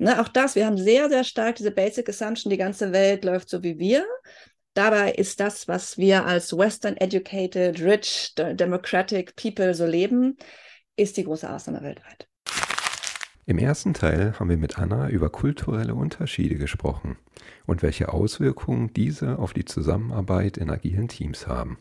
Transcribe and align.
Ne, 0.00 0.18
auch 0.18 0.28
das, 0.28 0.54
wir 0.54 0.64
haben 0.64 0.78
sehr, 0.78 1.10
sehr 1.10 1.24
stark 1.24 1.56
diese 1.56 1.70
Basic 1.70 2.08
Assumption, 2.08 2.48
die 2.48 2.56
ganze 2.56 2.90
Welt 2.90 3.22
läuft 3.22 3.50
so 3.50 3.62
wie 3.62 3.78
wir. 3.78 4.06
Dabei 4.72 5.12
ist 5.12 5.40
das, 5.40 5.68
was 5.68 5.98
wir 5.98 6.24
als 6.24 6.56
Western 6.56 6.96
Educated, 6.96 7.78
Rich, 7.82 8.34
Democratic 8.34 9.36
People 9.36 9.74
so 9.74 9.84
leben, 9.84 10.38
ist 10.96 11.18
die 11.18 11.24
große 11.24 11.52
Ausnahme 11.52 11.82
weltweit. 11.82 12.26
Im 13.44 13.58
ersten 13.58 13.92
Teil 13.92 14.32
haben 14.38 14.48
wir 14.48 14.56
mit 14.56 14.78
Anna 14.78 15.10
über 15.10 15.28
kulturelle 15.28 15.94
Unterschiede 15.94 16.54
gesprochen 16.54 17.18
und 17.66 17.82
welche 17.82 18.10
Auswirkungen 18.10 18.94
diese 18.94 19.38
auf 19.38 19.52
die 19.52 19.66
Zusammenarbeit 19.66 20.56
in 20.56 20.70
agilen 20.70 21.08
Teams 21.08 21.46
haben. 21.46 21.76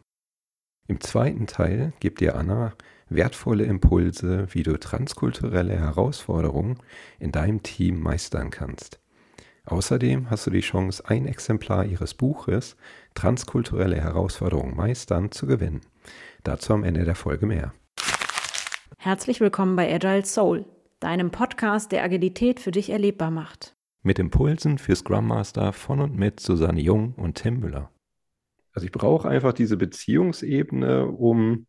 Im 0.89 0.99
zweiten 0.99 1.47
Teil 1.47 1.93
gibt 2.01 2.19
dir 2.19 2.35
Anna 2.35 2.73
wertvolle 3.09 3.65
Impulse, 3.65 4.47
wie 4.51 4.63
du 4.63 4.79
transkulturelle 4.79 5.77
Herausforderungen 5.77 6.77
in 7.19 7.31
deinem 7.31 7.63
Team 7.63 7.99
meistern 7.99 8.49
kannst. 8.51 8.99
Außerdem 9.65 10.29
hast 10.29 10.47
du 10.47 10.51
die 10.51 10.61
Chance, 10.61 11.03
ein 11.05 11.27
Exemplar 11.27 11.85
ihres 11.85 12.13
Buches 12.13 12.75
Transkulturelle 13.13 13.97
Herausforderungen 13.97 14.75
meistern 14.75 15.31
zu 15.31 15.45
gewinnen. 15.45 15.81
Dazu 16.43 16.73
am 16.73 16.83
Ende 16.83 17.03
der 17.03 17.15
Folge 17.15 17.45
mehr. 17.45 17.73
Herzlich 18.97 19.39
willkommen 19.39 19.75
bei 19.75 19.93
Agile 19.93 20.25
Soul, 20.25 20.65
deinem 20.99 21.31
Podcast, 21.31 21.91
der 21.91 22.03
Agilität 22.03 22.59
für 22.59 22.71
dich 22.71 22.89
erlebbar 22.89 23.31
macht. 23.31 23.75
Mit 24.01 24.17
Impulsen 24.17 24.77
für 24.77 24.95
Scrum 24.95 25.27
Master 25.27 25.73
von 25.73 25.99
und 25.99 26.17
mit 26.17 26.39
Susanne 26.39 26.81
Jung 26.81 27.13
und 27.15 27.35
Tim 27.35 27.59
Müller. 27.59 27.91
Also 28.73 28.85
ich 28.85 28.91
brauche 28.91 29.27
einfach 29.27 29.53
diese 29.53 29.77
Beziehungsebene, 29.77 31.05
um 31.07 31.65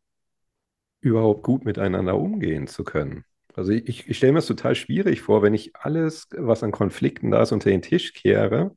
überhaupt 1.00 1.42
gut 1.42 1.64
miteinander 1.64 2.16
umgehen 2.18 2.66
zu 2.66 2.84
können. 2.84 3.24
Also 3.54 3.72
ich, 3.72 4.08
ich 4.08 4.16
stelle 4.16 4.32
mir 4.32 4.38
das 4.38 4.46
total 4.46 4.74
schwierig 4.74 5.22
vor, 5.22 5.42
wenn 5.42 5.54
ich 5.54 5.74
alles, 5.76 6.28
was 6.36 6.62
an 6.62 6.70
Konflikten 6.72 7.30
da 7.30 7.42
ist, 7.42 7.52
unter 7.52 7.70
den 7.70 7.82
Tisch 7.82 8.12
kehre. 8.14 8.74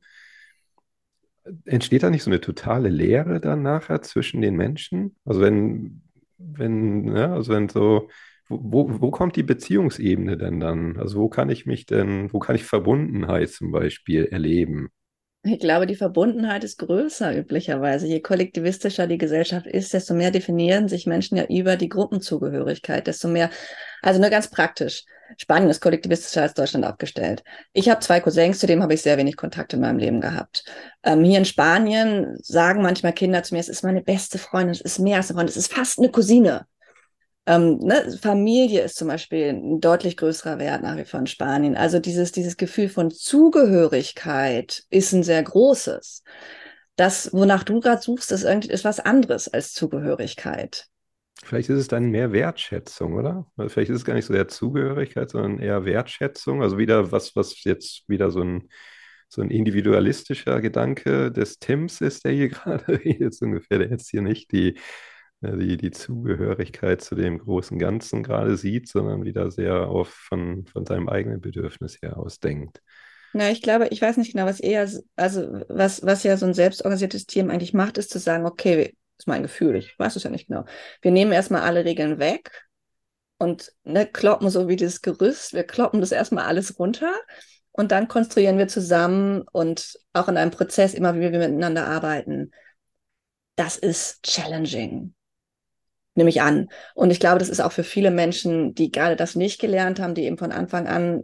Entsteht 1.66 2.02
da 2.02 2.10
nicht 2.10 2.22
so 2.22 2.30
eine 2.30 2.40
totale 2.40 2.88
Leere 2.88 3.40
dann 3.40 3.62
nachher 3.62 4.00
zwischen 4.02 4.40
den 4.40 4.56
Menschen? 4.56 5.16
Also 5.24 5.40
wenn, 5.42 6.02
wenn, 6.38 7.04
ne, 7.04 7.32
also 7.32 7.52
wenn 7.52 7.68
so, 7.68 8.08
wo, 8.48 9.00
wo 9.00 9.10
kommt 9.10 9.36
die 9.36 9.42
Beziehungsebene 9.42 10.38
denn 10.38 10.58
dann? 10.60 10.96
Also 10.96 11.20
wo 11.20 11.28
kann 11.28 11.50
ich 11.50 11.66
mich 11.66 11.84
denn, 11.86 12.32
wo 12.32 12.38
kann 12.38 12.56
ich 12.56 12.64
Verbundenheit 12.64 13.50
zum 13.50 13.72
Beispiel 13.72 14.24
erleben? 14.26 14.88
Ich 15.46 15.58
glaube, 15.58 15.86
die 15.86 15.94
Verbundenheit 15.94 16.64
ist 16.64 16.78
größer 16.78 17.36
üblicherweise. 17.36 18.06
Je 18.06 18.20
kollektivistischer 18.20 19.06
die 19.06 19.18
Gesellschaft 19.18 19.66
ist, 19.66 19.92
desto 19.92 20.14
mehr 20.14 20.30
definieren 20.30 20.88
sich 20.88 21.06
Menschen 21.06 21.36
ja 21.36 21.44
über 21.44 21.76
die 21.76 21.90
Gruppenzugehörigkeit, 21.90 23.06
desto 23.06 23.28
mehr, 23.28 23.50
also 24.00 24.20
nur 24.20 24.30
ganz 24.30 24.48
praktisch. 24.48 25.04
Spanien 25.36 25.68
ist 25.68 25.82
kollektivistischer 25.82 26.42
als 26.42 26.54
Deutschland 26.54 26.86
aufgestellt. 26.86 27.44
Ich 27.74 27.90
habe 27.90 28.00
zwei 28.00 28.20
Cousins, 28.20 28.58
zu 28.58 28.66
denen 28.66 28.82
habe 28.82 28.94
ich 28.94 29.02
sehr 29.02 29.18
wenig 29.18 29.36
Kontakt 29.36 29.74
in 29.74 29.80
meinem 29.80 29.98
Leben 29.98 30.22
gehabt. 30.22 30.64
Ähm, 31.02 31.24
hier 31.24 31.38
in 31.38 31.44
Spanien 31.44 32.38
sagen 32.40 32.80
manchmal 32.80 33.12
Kinder 33.12 33.42
zu 33.42 33.54
mir, 33.54 33.60
es 33.60 33.68
ist 33.68 33.84
meine 33.84 34.02
beste 34.02 34.38
Freundin, 34.38 34.70
es 34.70 34.80
ist 34.80 34.98
mehr 34.98 35.18
als 35.18 35.28
eine 35.28 35.36
Freundin, 35.36 35.50
es 35.50 35.56
ist 35.58 35.72
fast 35.74 35.98
eine 35.98 36.10
Cousine. 36.10 36.66
Ähm, 37.46 37.78
ne, 37.78 38.16
Familie 38.20 38.82
ist 38.82 38.96
zum 38.96 39.08
Beispiel 39.08 39.48
ein 39.48 39.80
deutlich 39.80 40.16
größerer 40.16 40.58
Wert 40.58 40.82
nach 40.82 40.96
wie 40.96 41.04
vor 41.04 41.20
in 41.20 41.26
Spanien. 41.26 41.76
Also 41.76 41.98
dieses, 41.98 42.32
dieses 42.32 42.56
Gefühl 42.56 42.88
von 42.88 43.10
Zugehörigkeit 43.10 44.84
ist 44.90 45.12
ein 45.12 45.22
sehr 45.22 45.42
großes. 45.42 46.22
Das, 46.96 47.32
wonach 47.32 47.64
du 47.64 47.80
gerade 47.80 48.00
suchst, 48.00 48.32
ist 48.32 48.44
irgendwie 48.44 48.70
ist 48.70 48.84
was 48.84 49.00
anderes 49.00 49.52
als 49.52 49.72
Zugehörigkeit. 49.72 50.86
Vielleicht 51.42 51.68
ist 51.68 51.80
es 51.80 51.88
dann 51.88 52.10
mehr 52.10 52.32
Wertschätzung, 52.32 53.14
oder? 53.14 53.46
Vielleicht 53.66 53.90
ist 53.90 53.98
es 53.98 54.04
gar 54.04 54.14
nicht 54.14 54.24
so 54.24 54.32
der 54.32 54.48
Zugehörigkeit, 54.48 55.28
sondern 55.30 55.58
eher 55.58 55.84
Wertschätzung. 55.84 56.62
Also 56.62 56.78
wieder 56.78 57.12
was, 57.12 57.36
was 57.36 57.62
jetzt 57.64 58.08
wieder 58.08 58.30
so 58.30 58.40
ein, 58.40 58.70
so 59.28 59.42
ein 59.42 59.50
individualistischer 59.50 60.60
Gedanke 60.62 61.30
des 61.30 61.58
Tims 61.58 62.00
ist, 62.00 62.24
der 62.24 62.32
hier 62.32 62.48
gerade 62.50 62.88
redet, 62.88 63.36
ungefähr, 63.42 63.78
der 63.78 63.90
jetzt 63.90 64.08
hier 64.10 64.22
nicht 64.22 64.52
die 64.52 64.78
die, 65.52 65.76
die 65.76 65.90
Zugehörigkeit 65.90 67.02
zu 67.02 67.14
dem 67.14 67.38
großen 67.38 67.78
Ganzen 67.78 68.22
gerade 68.22 68.56
sieht, 68.56 68.88
sondern 68.88 69.24
wieder 69.24 69.50
sehr 69.50 69.88
auf 69.88 70.08
von, 70.08 70.66
von 70.66 70.86
seinem 70.86 71.08
eigenen 71.08 71.40
Bedürfnis 71.40 72.00
her 72.02 72.18
aus 72.18 72.40
denkt. 72.40 72.80
Na, 73.32 73.50
ich 73.50 73.62
glaube, 73.62 73.88
ich 73.88 74.00
weiß 74.00 74.16
nicht 74.16 74.32
genau, 74.32 74.46
was 74.46 74.60
eher, 74.60 74.88
also 75.16 75.60
was, 75.68 76.04
was 76.06 76.22
ja 76.22 76.36
so 76.36 76.46
ein 76.46 76.54
selbstorganisiertes 76.54 77.26
Team 77.26 77.50
eigentlich 77.50 77.74
macht, 77.74 77.98
ist 77.98 78.10
zu 78.10 78.20
sagen, 78.20 78.46
okay, 78.46 78.94
ist 79.18 79.26
mein 79.26 79.42
Gefühl, 79.42 79.74
ich 79.74 79.98
weiß 79.98 80.14
es 80.16 80.22
ja 80.22 80.30
nicht 80.30 80.46
genau. 80.46 80.64
Wir 81.02 81.10
nehmen 81.10 81.32
erstmal 81.32 81.62
alle 81.62 81.84
Regeln 81.84 82.18
weg 82.20 82.50
und 83.38 83.72
ne, 83.82 84.06
kloppen 84.06 84.50
so 84.50 84.68
wie 84.68 84.76
das 84.76 85.02
Gerüst, 85.02 85.52
wir 85.52 85.64
kloppen 85.64 86.00
das 86.00 86.12
erstmal 86.12 86.44
alles 86.44 86.78
runter 86.78 87.12
und 87.72 87.90
dann 87.90 88.06
konstruieren 88.06 88.56
wir 88.56 88.68
zusammen 88.68 89.42
und 89.50 89.98
auch 90.12 90.28
in 90.28 90.36
einem 90.36 90.52
Prozess 90.52 90.94
immer, 90.94 91.16
wie 91.16 91.20
wir 91.20 91.30
miteinander 91.30 91.88
arbeiten. 91.88 92.52
Das 93.56 93.76
ist 93.76 94.22
challenging 94.22 95.12
nehme 96.14 96.30
ich 96.30 96.42
an. 96.42 96.68
Und 96.94 97.10
ich 97.10 97.20
glaube, 97.20 97.38
das 97.38 97.48
ist 97.48 97.60
auch 97.60 97.72
für 97.72 97.84
viele 97.84 98.10
Menschen, 98.10 98.74
die 98.74 98.90
gerade 98.90 99.16
das 99.16 99.34
nicht 99.34 99.60
gelernt 99.60 100.00
haben, 100.00 100.14
die 100.14 100.24
eben 100.24 100.38
von 100.38 100.52
Anfang 100.52 100.86
an 100.86 101.22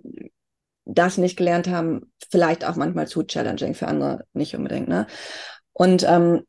das 0.84 1.18
nicht 1.18 1.36
gelernt 1.36 1.68
haben, 1.68 2.12
vielleicht 2.30 2.64
auch 2.64 2.76
manchmal 2.76 3.06
zu 3.06 3.22
challenging, 3.22 3.74
für 3.74 3.86
andere 3.86 4.24
nicht 4.32 4.56
unbedingt. 4.56 4.88
Ne? 4.88 5.06
Und 5.72 6.04
ähm, 6.08 6.42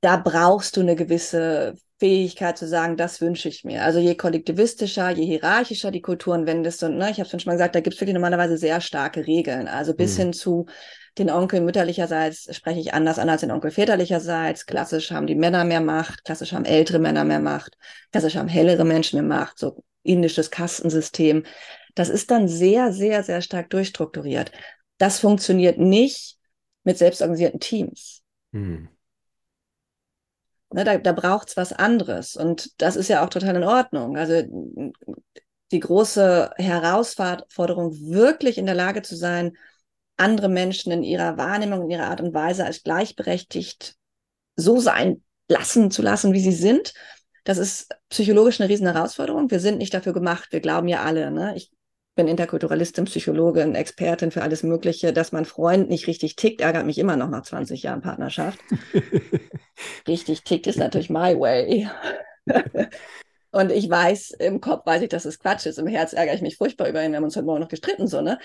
da 0.00 0.16
brauchst 0.16 0.76
du 0.76 0.80
eine 0.80 0.96
gewisse 0.96 1.74
Fähigkeit 1.98 2.58
zu 2.58 2.66
sagen, 2.66 2.96
das 2.96 3.20
wünsche 3.20 3.48
ich 3.48 3.64
mir. 3.64 3.82
Also 3.82 3.98
je 3.98 4.14
kollektivistischer, 4.14 5.10
je 5.10 5.24
hierarchischer 5.24 5.90
die 5.90 6.02
Kulturen 6.02 6.46
wendest 6.46 6.82
und 6.82 6.96
ne, 6.96 7.10
ich 7.10 7.20
habe 7.20 7.28
schon 7.28 7.40
mal 7.46 7.52
gesagt, 7.52 7.74
da 7.74 7.80
gibt 7.80 7.94
es 7.94 8.00
wirklich 8.00 8.14
normalerweise 8.14 8.58
sehr 8.58 8.80
starke 8.80 9.26
Regeln. 9.26 9.68
Also 9.68 9.94
bis 9.94 10.14
mhm. 10.14 10.22
hin 10.22 10.32
zu 10.32 10.66
den 11.18 11.30
Onkel 11.30 11.60
mütterlicherseits 11.60 12.54
spreche 12.54 12.80
ich 12.80 12.92
anders 12.94 13.18
an 13.18 13.28
als 13.28 13.40
den 13.42 13.50
Onkel 13.50 13.70
väterlicherseits. 13.70 14.66
Klassisch 14.66 15.10
haben 15.12 15.26
die 15.26 15.36
Männer 15.36 15.64
mehr 15.64 15.80
Macht, 15.80 16.24
klassisch 16.24 16.52
haben 16.52 16.64
ältere 16.64 16.98
Männer 16.98 17.24
mehr 17.24 17.40
Macht, 17.40 17.76
klassisch 18.10 18.36
haben 18.36 18.48
hellere 18.48 18.84
Menschen 18.84 19.16
mehr 19.20 19.38
Macht, 19.38 19.58
so 19.58 19.84
indisches 20.02 20.50
Kastensystem. 20.50 21.44
Das 21.94 22.08
ist 22.08 22.30
dann 22.30 22.48
sehr, 22.48 22.92
sehr, 22.92 23.22
sehr 23.22 23.42
stark 23.42 23.70
durchstrukturiert. 23.70 24.50
Das 24.98 25.20
funktioniert 25.20 25.78
nicht 25.78 26.36
mit 26.82 26.98
selbstorganisierten 26.98 27.60
Teams. 27.60 28.22
Mhm. 28.50 28.88
Ne, 30.72 30.82
da 30.82 30.98
da 30.98 31.12
braucht 31.12 31.50
es 31.50 31.56
was 31.56 31.72
anderes. 31.72 32.34
Und 32.36 32.80
das 32.82 32.96
ist 32.96 33.08
ja 33.08 33.24
auch 33.24 33.28
total 33.28 33.54
in 33.54 33.64
Ordnung. 33.64 34.16
Also 34.16 34.42
die 35.70 35.80
große 35.80 36.50
Herausforderung, 36.56 37.92
wirklich 38.00 38.58
in 38.58 38.66
der 38.66 38.74
Lage 38.74 39.02
zu 39.02 39.14
sein, 39.14 39.56
andere 40.16 40.48
Menschen 40.48 40.92
in 40.92 41.02
ihrer 41.02 41.36
Wahrnehmung, 41.36 41.82
in 41.82 41.90
ihrer 41.90 42.08
Art 42.08 42.20
und 42.20 42.34
Weise 42.34 42.64
als 42.64 42.82
gleichberechtigt 42.82 43.96
so 44.56 44.80
sein 44.80 45.22
lassen 45.48 45.90
zu 45.90 46.02
lassen, 46.02 46.32
wie 46.32 46.40
sie 46.40 46.52
sind. 46.52 46.94
Das 47.44 47.58
ist 47.58 47.94
psychologisch 48.08 48.60
eine 48.60 48.70
riesen 48.70 48.86
Herausforderung. 48.86 49.50
Wir 49.50 49.60
sind 49.60 49.78
nicht 49.78 49.92
dafür 49.92 50.12
gemacht. 50.12 50.48
Wir 50.50 50.60
glauben 50.60 50.88
ja 50.88 51.02
alle. 51.02 51.30
Ne? 51.30 51.54
Ich 51.56 51.70
bin 52.14 52.28
Interkulturalistin, 52.28 53.04
Psychologin, 53.04 53.74
Expertin 53.74 54.30
für 54.30 54.42
alles 54.42 54.62
Mögliche. 54.62 55.12
Dass 55.12 55.32
mein 55.32 55.44
Freund 55.44 55.90
nicht 55.90 56.06
richtig 56.06 56.36
tickt, 56.36 56.60
ärgert 56.60 56.86
mich 56.86 56.98
immer 56.98 57.16
noch 57.16 57.28
nach 57.28 57.42
20 57.42 57.82
Jahren 57.82 58.00
Partnerschaft. 58.00 58.58
richtig 60.08 60.44
tickt 60.44 60.66
ist 60.66 60.78
natürlich 60.78 61.10
my 61.10 61.38
way. 61.38 61.88
Und 63.50 63.70
ich 63.70 63.88
weiß, 63.88 64.32
im 64.40 64.60
Kopf 64.60 64.84
weiß 64.84 65.02
ich, 65.02 65.08
dass 65.10 65.26
es 65.26 65.38
Quatsch 65.38 65.66
ist. 65.66 65.78
Im 65.78 65.86
Herz 65.86 66.12
ärgere 66.12 66.34
ich 66.34 66.42
mich 66.42 66.56
furchtbar 66.56 66.88
über 66.88 67.04
ihn. 67.04 67.12
Wir 67.12 67.18
haben 67.18 67.24
uns 67.24 67.36
heute 67.36 67.46
Morgen 67.46 67.60
noch 67.60 67.68
gestritten, 67.68 68.08
so, 68.08 68.20
ne? 68.20 68.38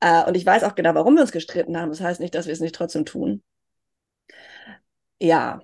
Äh, 0.00 0.24
und 0.24 0.36
ich 0.36 0.44
weiß 0.44 0.64
auch 0.64 0.74
genau, 0.74 0.94
warum 0.94 1.14
wir 1.14 1.22
uns 1.22 1.32
gestritten 1.32 1.78
haben. 1.78 1.90
Das 1.90 2.00
heißt 2.00 2.20
nicht, 2.20 2.34
dass 2.34 2.46
wir 2.46 2.52
es 2.52 2.60
nicht 2.60 2.74
trotzdem 2.74 3.04
tun. 3.04 3.42
Ja. 5.20 5.60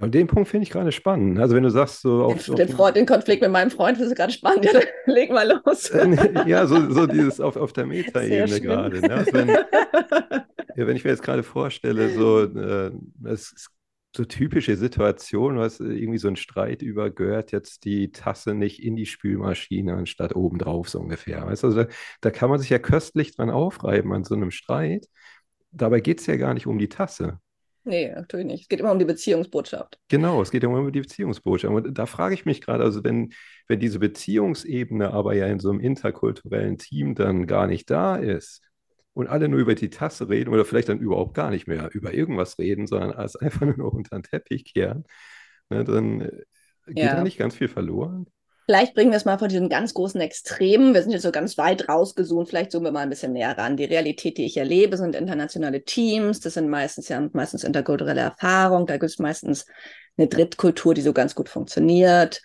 Und 0.00 0.14
den 0.14 0.28
Punkt 0.28 0.48
finde 0.48 0.62
ich 0.62 0.70
gerade 0.70 0.92
spannend. 0.92 1.40
Also 1.40 1.56
wenn 1.56 1.64
du 1.64 1.70
sagst 1.70 2.02
so... 2.02 2.22
Auf, 2.22 2.44
den, 2.44 2.54
den, 2.54 2.68
Freund, 2.68 2.96
den, 2.96 3.04
Konflikt 3.04 3.42
mit 3.42 3.50
meinem 3.50 3.70
Freund 3.70 3.96
findest 3.96 4.12
du 4.12 4.20
gerade 4.20 4.32
spannend. 4.32 4.64
Ja, 4.64 4.80
leg 5.06 5.30
mal 5.30 5.60
los. 5.64 5.90
ja, 6.46 6.66
so, 6.66 6.90
so 6.92 7.06
dieses 7.06 7.40
auf, 7.40 7.56
auf 7.56 7.72
der 7.72 7.86
Metaebene 7.86 8.60
gerade. 8.60 9.00
Ne? 9.00 9.12
Also 9.12 9.32
wenn, 9.32 9.48
ja, 10.76 10.86
wenn 10.86 10.96
ich 10.96 11.02
mir 11.02 11.10
jetzt 11.10 11.22
gerade 11.22 11.42
vorstelle, 11.42 12.10
so 12.10 12.44
äh, 12.44 12.92
es, 13.24 13.52
es 13.56 13.70
so 14.18 14.24
typische 14.24 14.76
Situation, 14.76 15.58
was 15.58 15.78
irgendwie 15.78 16.18
so 16.18 16.26
ein 16.26 16.34
Streit 16.34 16.82
über, 16.82 17.08
gehört 17.08 17.52
jetzt 17.52 17.84
die 17.84 18.10
Tasse 18.10 18.52
nicht 18.52 18.82
in 18.82 18.96
die 18.96 19.06
Spülmaschine 19.06 19.94
anstatt 19.94 20.34
oben 20.34 20.58
drauf, 20.58 20.88
so 20.88 20.98
ungefähr. 20.98 21.46
Weißt 21.46 21.62
du, 21.62 21.68
also 21.68 21.84
da, 21.84 21.88
da 22.20 22.30
kann 22.32 22.50
man 22.50 22.58
sich 22.58 22.68
ja 22.68 22.80
köstlich 22.80 23.36
dran 23.36 23.48
aufreiben 23.48 24.12
an 24.12 24.24
so 24.24 24.34
einem 24.34 24.50
Streit. 24.50 25.06
Dabei 25.70 26.00
geht 26.00 26.20
es 26.20 26.26
ja 26.26 26.34
gar 26.34 26.52
nicht 26.52 26.66
um 26.66 26.78
die 26.78 26.88
Tasse. 26.88 27.38
Nee, 27.84 28.10
natürlich 28.10 28.46
nicht. 28.46 28.62
Es 28.62 28.68
geht 28.68 28.80
immer 28.80 28.90
um 28.90 28.98
die 28.98 29.04
Beziehungsbotschaft. 29.04 30.00
Genau, 30.08 30.42
es 30.42 30.50
geht 30.50 30.64
immer 30.64 30.80
um 30.80 30.92
die 30.92 31.00
Beziehungsbotschaft. 31.00 31.72
Und 31.72 31.94
da 31.96 32.06
frage 32.06 32.34
ich 32.34 32.44
mich 32.44 32.60
gerade, 32.60 32.82
also 32.82 33.04
wenn, 33.04 33.32
wenn 33.68 33.78
diese 33.78 34.00
Beziehungsebene 34.00 35.12
aber 35.12 35.34
ja 35.34 35.46
in 35.46 35.60
so 35.60 35.70
einem 35.70 35.78
interkulturellen 35.78 36.76
Team 36.76 37.14
dann 37.14 37.46
gar 37.46 37.68
nicht 37.68 37.88
da 37.88 38.16
ist, 38.16 38.67
und 39.18 39.26
alle 39.26 39.48
nur 39.48 39.58
über 39.58 39.74
die 39.74 39.90
Tasse 39.90 40.28
reden 40.28 40.54
oder 40.54 40.64
vielleicht 40.64 40.88
dann 40.88 41.00
überhaupt 41.00 41.34
gar 41.34 41.50
nicht 41.50 41.66
mehr 41.66 41.90
über 41.92 42.14
irgendwas 42.14 42.56
reden, 42.56 42.86
sondern 42.86 43.10
alles 43.10 43.34
einfach 43.40 43.66
nur 43.66 43.76
noch 43.76 43.92
unter 43.92 44.16
den 44.16 44.22
Teppich 44.22 44.72
kehren, 44.72 45.04
ne, 45.70 45.82
dann 45.82 46.20
äh, 46.20 46.30
geht 46.86 47.04
ja. 47.04 47.16
da 47.16 47.24
nicht 47.24 47.36
ganz 47.36 47.56
viel 47.56 47.66
verloren. 47.66 48.26
Vielleicht 48.66 48.94
bringen 48.94 49.10
wir 49.10 49.16
es 49.16 49.24
mal 49.24 49.38
von 49.38 49.48
diesen 49.48 49.68
ganz 49.70 49.92
großen 49.92 50.20
Extremen. 50.20 50.94
Wir 50.94 51.02
sind 51.02 51.10
jetzt 51.10 51.22
so 51.22 51.32
ganz 51.32 51.58
weit 51.58 51.88
rausgezoomt. 51.88 52.48
Vielleicht 52.48 52.70
zoomen 52.70 52.86
wir 52.86 52.92
mal 52.92 53.00
ein 53.00 53.08
bisschen 53.08 53.32
näher 53.32 53.56
ran. 53.56 53.78
Die 53.78 53.86
Realität, 53.86 54.36
die 54.36 54.44
ich 54.44 54.58
erlebe, 54.58 54.98
sind 54.98 55.16
internationale 55.16 55.82
Teams. 55.84 56.40
Das 56.40 56.54
sind 56.54 56.68
meistens 56.68 57.08
ja 57.08 57.28
meistens 57.32 57.64
interkulturelle 57.64 58.20
Erfahrungen. 58.20 58.86
Da 58.86 58.98
gibt 58.98 59.10
es 59.10 59.18
meistens 59.18 59.64
eine 60.18 60.28
Drittkultur, 60.28 60.92
die 60.92 61.00
so 61.00 61.14
ganz 61.14 61.34
gut 61.34 61.48
funktioniert. 61.48 62.42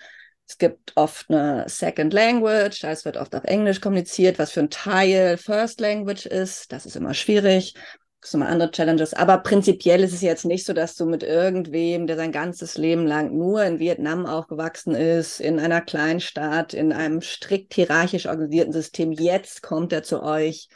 Es 0.48 0.58
gibt 0.58 0.92
oft 0.96 1.30
eine 1.30 1.66
Second 1.68 2.14
Language, 2.14 2.84
es 2.84 3.06
wird 3.06 3.18
oft 3.18 3.36
auf 3.36 3.46
Englisch 3.46 3.82
kommuniziert, 3.82 4.40
was 4.40 4.52
für 4.52 4.60
ein 4.60 4.70
Teil 4.70 5.38
First 5.38 5.80
Language 5.80 6.26
ist. 6.26 6.72
Das 6.72 6.86
ist 6.86 6.96
immer 6.96 7.14
schwierig. 7.14 7.76
Das 8.24 8.32
sind 8.32 8.40
mal 8.40 8.48
andere 8.48 8.72
Challenges. 8.72 9.14
Aber 9.14 9.40
prinzipiell 9.40 10.02
ist 10.02 10.14
es 10.14 10.22
jetzt 10.22 10.46
nicht 10.46 10.66
so, 10.66 10.72
dass 10.72 10.96
du 10.96 11.06
mit 11.06 11.24
irgendwem, 11.24 12.08
der 12.08 12.16
sein 12.16 12.32
ganzes 12.32 12.78
Leben 12.78 13.06
lang 13.06 13.36
nur 13.36 13.64
in 13.66 13.80
Vietnam 13.80 14.26
aufgewachsen 14.26 14.96
ist, 14.96 15.42
in 15.42 15.60
einer 15.60 15.82
kleinen 15.82 16.22
Stadt, 16.22 16.74
in 16.74 16.94
einem 16.94 17.22
strikt 17.22 17.74
hierarchisch 17.74 18.28
organisierten 18.28 18.72
System, 18.72 19.12
jetzt 19.12 19.62
kommt 19.62 19.92
er 19.92 20.04
zu 20.04 20.24
euch 20.24 20.70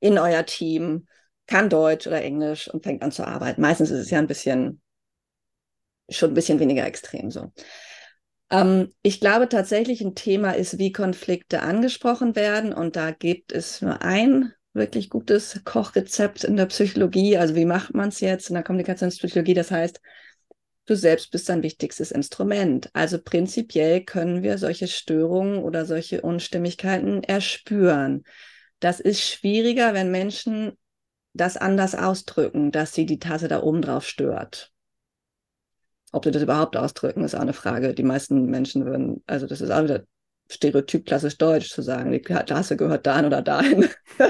in 0.00 0.18
euer 0.18 0.46
Team, 0.46 1.06
kann 1.46 1.68
Deutsch 1.68 2.06
oder 2.06 2.22
Englisch 2.22 2.68
und 2.68 2.82
fängt 2.84 3.02
an 3.02 3.12
zu 3.12 3.26
arbeiten. 3.26 3.60
Meistens 3.60 3.90
ist 3.90 4.00
es 4.00 4.10
ja 4.10 4.18
ein 4.18 4.26
bisschen, 4.26 4.80
schon 6.08 6.30
ein 6.30 6.34
bisschen 6.34 6.58
weniger 6.58 6.86
extrem 6.86 7.30
so. 7.30 7.52
Ähm, 8.50 8.92
ich 9.02 9.20
glaube 9.20 9.48
tatsächlich, 9.48 10.00
ein 10.00 10.14
Thema 10.14 10.52
ist, 10.52 10.78
wie 10.78 10.92
Konflikte 10.92 11.62
angesprochen 11.62 12.36
werden. 12.36 12.72
Und 12.72 12.96
da 12.96 13.10
gibt 13.10 13.52
es 13.52 13.82
nur 13.82 14.02
ein 14.02 14.52
wirklich 14.72 15.08
gutes 15.08 15.60
Kochrezept 15.64 16.44
in 16.44 16.56
der 16.56 16.66
Psychologie. 16.66 17.38
Also 17.38 17.54
wie 17.54 17.64
macht 17.64 17.94
man 17.94 18.08
es 18.08 18.20
jetzt 18.20 18.48
in 18.48 18.54
der 18.54 18.64
Kommunikationspsychologie? 18.64 19.54
Das 19.54 19.70
heißt, 19.70 20.00
du 20.86 20.96
selbst 20.96 21.30
bist 21.30 21.48
dein 21.48 21.62
wichtigstes 21.62 22.10
Instrument. 22.10 22.90
Also 22.92 23.18
prinzipiell 23.22 24.04
können 24.04 24.42
wir 24.42 24.58
solche 24.58 24.88
Störungen 24.88 25.58
oder 25.62 25.86
solche 25.86 26.20
Unstimmigkeiten 26.22 27.22
erspüren. 27.22 28.24
Das 28.80 29.00
ist 29.00 29.22
schwieriger, 29.22 29.94
wenn 29.94 30.10
Menschen 30.10 30.72
das 31.32 31.56
anders 31.56 31.94
ausdrücken, 31.94 32.70
dass 32.70 32.92
sie 32.92 33.06
die 33.06 33.18
Tasse 33.18 33.48
da 33.48 33.62
oben 33.62 33.82
drauf 33.82 34.06
stört. 34.06 34.73
Ob 36.14 36.24
sie 36.24 36.30
das 36.30 36.44
überhaupt 36.44 36.76
ausdrücken, 36.76 37.24
ist 37.24 37.34
auch 37.34 37.40
eine 37.40 37.52
Frage. 37.52 37.92
Die 37.92 38.04
meisten 38.04 38.46
Menschen 38.46 38.86
würden, 38.86 39.24
also 39.26 39.48
das 39.48 39.60
ist 39.60 39.70
auch 39.72 39.82
wieder 39.82 40.04
Stereotyp 40.48 41.06
klassisch 41.06 41.36
deutsch 41.38 41.70
zu 41.70 41.82
sagen, 41.82 42.12
die 42.12 42.20
Klasse 42.20 42.76
gehört 42.76 43.04
dahin 43.04 43.26
oder 43.26 43.42
dahin. 43.42 43.88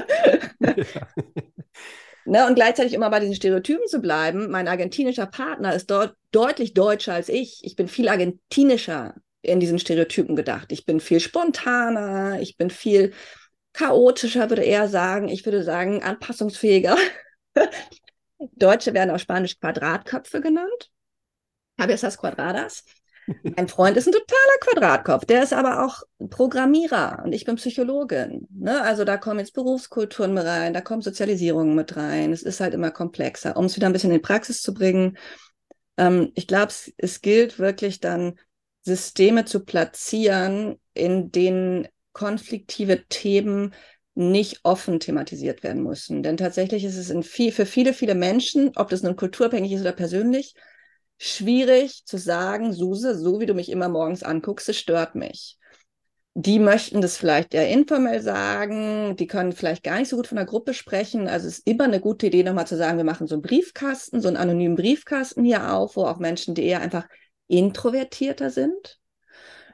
ne, 2.25 2.47
und 2.47 2.55
gleichzeitig 2.55 2.93
immer 2.93 3.11
bei 3.11 3.19
diesen 3.19 3.35
Stereotypen 3.35 3.87
zu 3.87 3.99
bleiben. 3.99 4.49
Mein 4.49 4.67
argentinischer 4.67 5.27
Partner 5.27 5.75
ist 5.75 5.91
dort 5.91 6.15
deutlich 6.31 6.73
deutscher 6.73 7.13
als 7.13 7.29
ich. 7.29 7.59
Ich 7.61 7.75
bin 7.75 7.87
viel 7.87 8.09
argentinischer 8.09 9.13
in 9.43 9.59
diesen 9.59 9.77
Stereotypen 9.77 10.35
gedacht. 10.35 10.71
Ich 10.71 10.87
bin 10.87 10.99
viel 10.99 11.19
spontaner, 11.19 12.41
ich 12.41 12.57
bin 12.57 12.71
viel 12.71 13.13
chaotischer, 13.73 14.49
würde 14.49 14.63
er 14.63 14.87
sagen. 14.87 15.27
Ich 15.27 15.45
würde 15.45 15.61
sagen, 15.61 16.01
anpassungsfähiger. 16.01 16.97
Deutsche 18.55 18.95
werden 18.95 19.11
auf 19.11 19.21
Spanisch 19.21 19.59
Quadratköpfe 19.59 20.41
genannt. 20.41 20.89
Cabezas 21.77 22.17
Quadradas. 22.17 22.83
Mein 23.43 23.67
Freund 23.67 23.97
ist 23.97 24.07
ein 24.07 24.13
totaler 24.13 24.59
Quadratkopf, 24.59 25.25
der 25.25 25.41
ist 25.41 25.53
aber 25.53 25.83
auch 25.83 26.03
Programmierer 26.29 27.23
und 27.25 27.33
ich 27.33 27.43
bin 27.43 27.55
Psychologin. 27.55 28.47
Ne? 28.51 28.81
Also 28.81 29.03
da 29.03 29.17
kommen 29.17 29.39
jetzt 29.39 29.55
Berufskulturen 29.55 30.33
mit 30.33 30.45
rein, 30.45 30.73
da 30.73 30.81
kommt 30.81 31.03
Sozialisierung 31.03 31.73
mit 31.73 31.97
rein. 31.97 32.31
Es 32.31 32.43
ist 32.43 32.59
halt 32.59 32.75
immer 32.75 32.91
komplexer. 32.91 33.57
Um 33.57 33.65
es 33.65 33.75
wieder 33.75 33.87
ein 33.87 33.93
bisschen 33.93 34.11
in 34.11 34.21
Praxis 34.21 34.61
zu 34.61 34.75
bringen, 34.75 35.17
ähm, 35.97 36.31
ich 36.35 36.45
glaube, 36.45 36.67
es, 36.67 36.93
es 36.97 37.21
gilt 37.21 37.57
wirklich 37.57 37.99
dann, 37.99 38.37
Systeme 38.85 39.45
zu 39.45 39.65
platzieren, 39.65 40.79
in 40.93 41.31
denen 41.31 41.87
konfliktive 42.13 43.07
Themen 43.07 43.73
nicht 44.13 44.59
offen 44.63 44.99
thematisiert 44.99 45.63
werden 45.63 45.81
müssen. 45.81 46.21
Denn 46.21 46.37
tatsächlich 46.37 46.85
ist 46.85 46.95
es 46.95 47.27
viel, 47.27 47.51
für 47.51 47.65
viele, 47.65 47.93
viele 47.93 48.15
Menschen, 48.15 48.71
ob 48.75 48.89
das 48.89 49.01
nun 49.01 49.15
kulturabhängig 49.15 49.73
ist 49.73 49.81
oder 49.81 49.91
persönlich, 49.91 50.53
schwierig 51.17 52.05
zu 52.05 52.17
sagen, 52.17 52.73
Suse, 52.73 53.17
so 53.17 53.39
wie 53.39 53.45
du 53.45 53.53
mich 53.53 53.69
immer 53.69 53.89
morgens 53.89 54.23
anguckst, 54.23 54.69
es 54.69 54.77
stört 54.77 55.15
mich. 55.15 55.57
Die 56.37 56.59
möchten 56.59 56.99
das 56.99 57.15
vielleicht 57.15 57.53
eher 57.53 57.69
informell 57.69 58.21
sagen, 58.21 59.15
die 59.15 59.27
können 59.27 59.53
vielleicht 59.53 59.83
gar 59.83 59.99
nicht 59.99 60.09
so 60.09 60.17
gut 60.17 60.27
von 60.27 60.35
der 60.35 60.45
Gruppe 60.45 60.73
sprechen. 60.73 61.29
Also 61.29 61.47
es 61.47 61.59
ist 61.59 61.67
immer 61.67 61.85
eine 61.85 62.01
gute 62.01 62.27
Idee, 62.27 62.43
nochmal 62.43 62.67
zu 62.67 62.75
sagen, 62.75 62.97
wir 62.97 63.05
machen 63.05 63.27
so 63.27 63.35
einen 63.35 63.41
Briefkasten, 63.41 64.19
so 64.19 64.27
einen 64.27 64.35
anonymen 64.35 64.75
Briefkasten 64.75 65.45
hier 65.45 65.73
auf, 65.73 65.95
wo 65.95 66.03
auch 66.03 66.19
Menschen, 66.19 66.53
die 66.53 66.65
eher 66.65 66.81
einfach 66.81 67.07
introvertierter 67.47 68.49
sind, 68.49 68.99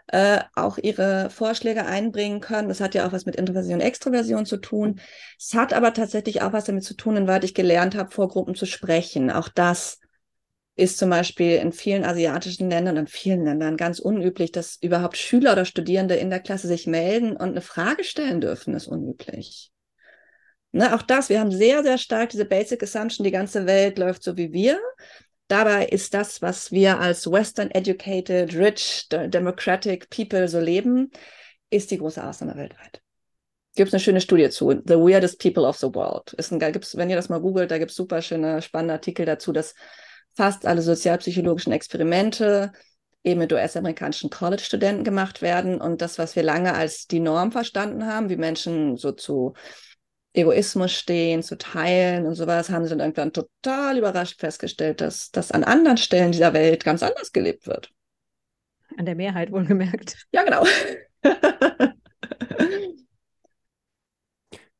äh, 0.07 0.41
auch 0.53 0.77
ihre 0.77 1.31
Vorschläge 1.31 1.87
einbringen 1.87 2.41
können. 2.41 2.67
Das 2.67 2.79
hat 2.79 2.93
ja 2.93 3.07
auch 3.07 3.11
was 3.11 3.25
mit 3.25 3.37
Introversion 3.37 3.75
und 3.75 3.81
Extroversion 3.81 4.45
zu 4.45 4.57
tun. 4.57 4.99
Es 5.39 5.55
hat 5.55 5.73
aber 5.73 5.93
tatsächlich 5.93 6.43
auch 6.43 6.53
was 6.53 6.65
damit 6.65 6.83
zu 6.83 6.93
tun, 6.93 7.17
inwieweit 7.17 7.43
ich 7.43 7.55
gelernt 7.55 7.95
habe, 7.95 8.11
vor 8.11 8.27
Gruppen 8.27 8.53
zu 8.53 8.67
sprechen. 8.67 9.31
Auch 9.31 9.49
das 9.49 9.99
ist 10.75 10.97
zum 10.97 11.09
Beispiel 11.09 11.57
in 11.57 11.71
vielen 11.73 12.03
asiatischen 12.03 12.69
Ländern 12.69 12.97
und 12.97 13.09
vielen 13.09 13.43
Ländern 13.43 13.77
ganz 13.77 13.99
unüblich, 13.99 14.51
dass 14.51 14.77
überhaupt 14.81 15.17
Schüler 15.17 15.53
oder 15.53 15.65
Studierende 15.65 16.15
in 16.15 16.29
der 16.29 16.39
Klasse 16.39 16.67
sich 16.67 16.87
melden 16.87 17.31
und 17.31 17.49
eine 17.49 17.61
Frage 17.61 18.03
stellen 18.03 18.41
dürfen, 18.41 18.73
ist 18.73 18.87
unüblich. 18.87 19.71
Ne, 20.71 20.95
auch 20.95 21.01
das, 21.01 21.27
wir 21.27 21.41
haben 21.41 21.51
sehr, 21.51 21.83
sehr 21.83 21.97
stark 21.97 22.29
diese 22.29 22.45
Basic 22.45 22.81
Assumption, 22.81 23.25
die 23.25 23.31
ganze 23.31 23.65
Welt 23.65 23.97
läuft 23.97 24.23
so 24.23 24.37
wie 24.37 24.53
wir. 24.53 24.79
Dabei 25.49 25.85
ist 25.85 26.13
das, 26.13 26.41
was 26.41 26.71
wir 26.71 26.99
als 26.99 27.29
Western 27.29 27.71
Educated, 27.71 28.55
Rich, 28.55 29.09
Democratic 29.09 30.09
People 30.09 30.47
so 30.47 30.61
leben, 30.61 31.11
ist 31.69 31.91
die 31.91 31.97
große 31.97 32.25
Ausnahme 32.25 32.55
weltweit. 32.55 33.01
Gibt 33.75 33.89
es 33.89 33.93
eine 33.93 33.99
schöne 33.99 34.21
Studie 34.21 34.49
zu, 34.49 34.69
The 34.85 34.95
Weirdest 34.95 35.41
People 35.41 35.67
of 35.67 35.77
the 35.77 35.87
World. 35.87 36.31
Ist 36.33 36.53
ein, 36.53 36.59
gibt's, 36.59 36.95
wenn 36.95 37.09
ihr 37.09 37.17
das 37.17 37.27
mal 37.27 37.41
googelt, 37.41 37.69
da 37.69 37.77
gibt 37.77 37.91
es 37.91 37.97
super 37.97 38.21
schöne, 38.21 38.61
spannende 38.61 38.93
Artikel 38.93 39.25
dazu, 39.25 39.51
dass 39.51 39.75
fast 40.35 40.65
alle 40.65 40.81
sozialpsychologischen 40.81 41.73
Experimente 41.73 42.71
eben 43.23 43.39
mit 43.39 43.53
US-amerikanischen 43.53 44.29
College-Studenten 44.29 45.03
gemacht 45.03 45.41
werden. 45.41 45.79
Und 45.79 46.01
das, 46.01 46.17
was 46.17 46.35
wir 46.35 46.43
lange 46.43 46.73
als 46.73 47.07
die 47.07 47.19
Norm 47.19 47.51
verstanden 47.51 48.05
haben, 48.05 48.29
wie 48.29 48.37
Menschen 48.37 48.97
so 48.97 49.11
zu 49.11 49.53
Egoismus 50.33 50.93
stehen, 50.93 51.43
zu 51.43 51.57
teilen 51.57 52.25
und 52.25 52.35
sowas, 52.35 52.69
haben 52.69 52.85
sie 52.85 52.91
dann 52.91 53.01
irgendwann 53.01 53.33
total 53.33 53.97
überrascht 53.97 54.39
festgestellt, 54.39 55.01
dass 55.01 55.29
das 55.31 55.51
an 55.51 55.63
anderen 55.63 55.97
Stellen 55.97 56.31
dieser 56.31 56.53
Welt 56.53 56.83
ganz 56.83 57.03
anders 57.03 57.31
gelebt 57.31 57.67
wird. 57.67 57.91
An 58.97 59.05
der 59.05 59.15
Mehrheit 59.15 59.51
wohlgemerkt. 59.51 60.25
Ja, 60.31 60.43
genau. 60.43 60.65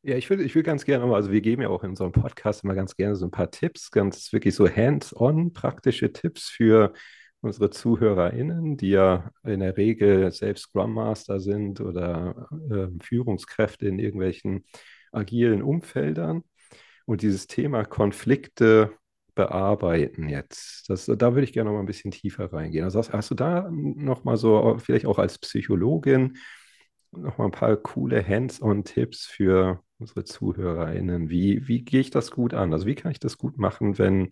Ja, 0.04 0.16
ich 0.16 0.30
will, 0.32 0.42
ich 0.42 0.56
will 0.56 0.64
ganz 0.64 0.84
gerne 0.86 1.06
mal, 1.06 1.16
also 1.16 1.32
wir 1.32 1.42
geben 1.42 1.62
ja 1.62 1.70
auch 1.70 1.84
in 1.84 1.92
unserem 1.92 2.12
Podcast 2.12 2.64
immer 2.64 2.74
ganz 2.74 2.96
gerne 2.96 3.16
so 3.16 3.26
ein 3.26 3.32
paar 3.32 3.52
Tipps, 3.52 3.92
ganz 3.92 4.34
wirklich 4.34 4.56
so 4.56 4.68
hands-on 4.68 5.54
praktische 5.54 6.12
Tipps 6.12 6.50
für 6.50 6.94
unsere 7.42 7.70
ZuhörerInnen, 7.70 8.78
die 8.78 8.90
ja 8.90 9.32
in 9.44 9.60
der 9.60 9.78
Regel 9.78 10.32
selbst 10.32 10.64
Scrum 10.64 10.94
Master 10.96 11.40
sind 11.40 11.82
oder 11.82 12.48
äh, 12.72 12.88
Führungskräfte 13.04 13.88
in 13.88 14.00
irgendwelchen 14.00 14.66
agilen 15.12 15.62
Umfeldern. 15.62 16.44
Und 17.06 17.22
dieses 17.22 17.46
Thema 17.48 17.84
Konflikte 17.86 18.94
bearbeiten 19.36 20.30
jetzt, 20.30 20.90
das, 20.90 21.06
da 21.06 21.34
würde 21.34 21.44
ich 21.44 21.54
gerne 21.54 21.70
noch 21.70 21.76
mal 21.76 21.84
ein 21.84 21.86
bisschen 21.86 22.12
tiefer 22.12 22.52
reingehen. 22.52 22.86
Also 22.86 23.00
hast, 23.00 23.14
hast 23.14 23.30
du 23.32 23.36
da 23.36 23.70
noch 23.72 24.24
mal 24.24 24.38
so, 24.38 24.78
vielleicht 24.80 25.06
auch 25.06 25.20
als 25.20 25.38
Psychologin, 25.38 26.38
noch 27.12 27.38
mal 27.38 27.46
ein 27.46 27.52
paar 27.52 27.76
coole 27.78 28.26
Hands-on-Tipps 28.26 29.26
für 29.26 29.84
unsere 30.00 30.24
ZuhörerInnen. 30.24 31.30
Wie, 31.30 31.68
wie 31.68 31.84
gehe 31.84 32.02
ich 32.02 32.10
das 32.10 32.32
gut 32.32 32.54
an? 32.54 32.74
Also 32.74 32.86
wie 32.86 32.96
kann 32.96 33.12
ich 33.12 33.20
das 33.20 33.38
gut 33.38 33.58
machen, 33.58 33.98
wenn 33.98 34.30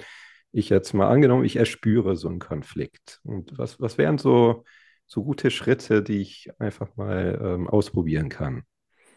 ich 0.51 0.69
jetzt 0.69 0.93
mal 0.93 1.09
angenommen, 1.09 1.45
ich 1.45 1.57
erspüre 1.57 2.15
so 2.15 2.27
einen 2.27 2.39
Konflikt? 2.39 3.19
Und 3.23 3.57
was, 3.57 3.79
was 3.79 3.97
wären 3.97 4.17
so, 4.17 4.63
so 5.05 5.23
gute 5.23 5.51
Schritte, 5.51 6.01
die 6.01 6.21
ich 6.21 6.49
einfach 6.59 6.95
mal 6.95 7.39
ähm, 7.41 7.67
ausprobieren 7.67 8.29
kann? 8.29 8.63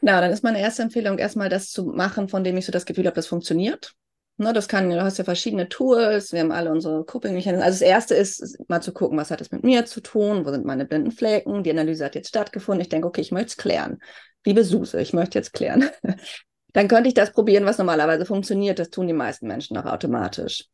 Na, 0.02 0.20
dann 0.20 0.32
ist 0.32 0.42
meine 0.42 0.60
erste 0.60 0.82
Empfehlung 0.82 1.18
erstmal 1.18 1.48
das 1.48 1.70
zu 1.70 1.84
machen, 1.84 2.28
von 2.28 2.42
dem 2.42 2.56
ich 2.56 2.66
so 2.66 2.72
das 2.72 2.86
Gefühl 2.86 3.06
habe, 3.06 3.14
das 3.14 3.28
funktioniert. 3.28 3.94
Ne, 4.42 4.52
das 4.52 4.68
kann, 4.68 4.90
du 4.90 5.02
hast 5.02 5.18
ja 5.18 5.24
verschiedene 5.24 5.68
Tools, 5.68 6.32
wir 6.32 6.40
haben 6.40 6.52
alle 6.52 6.70
unsere 6.70 7.04
Coping-Mechanismen. 7.04 7.64
Also 7.64 7.80
das 7.80 7.88
erste 7.88 8.14
ist 8.14 8.58
mal 8.68 8.80
zu 8.80 8.92
gucken, 8.92 9.18
was 9.18 9.30
hat 9.30 9.40
das 9.40 9.50
mit 9.50 9.62
mir 9.62 9.86
zu 9.86 10.00
tun, 10.00 10.44
wo 10.44 10.50
sind 10.50 10.64
meine 10.64 10.84
blinden 10.84 11.12
Flecken, 11.12 11.62
die 11.62 11.70
Analyse 11.70 12.04
hat 12.04 12.14
jetzt 12.14 12.28
stattgefunden, 12.28 12.82
ich 12.82 12.88
denke, 12.88 13.06
okay, 13.08 13.20
ich 13.20 13.32
möchte 13.32 13.48
es 13.48 13.56
klären 13.56 13.98
liebe 14.44 14.64
Suse, 14.64 15.00
ich 15.00 15.12
möchte 15.12 15.38
jetzt 15.38 15.52
klären, 15.52 15.90
dann 16.72 16.88
könnte 16.88 17.08
ich 17.08 17.14
das 17.14 17.32
probieren, 17.32 17.64
was 17.64 17.78
normalerweise 17.78 18.26
funktioniert. 18.26 18.78
Das 18.78 18.90
tun 18.90 19.06
die 19.06 19.12
meisten 19.12 19.46
Menschen 19.46 19.76
auch 19.76 19.86
automatisch. 19.86 20.66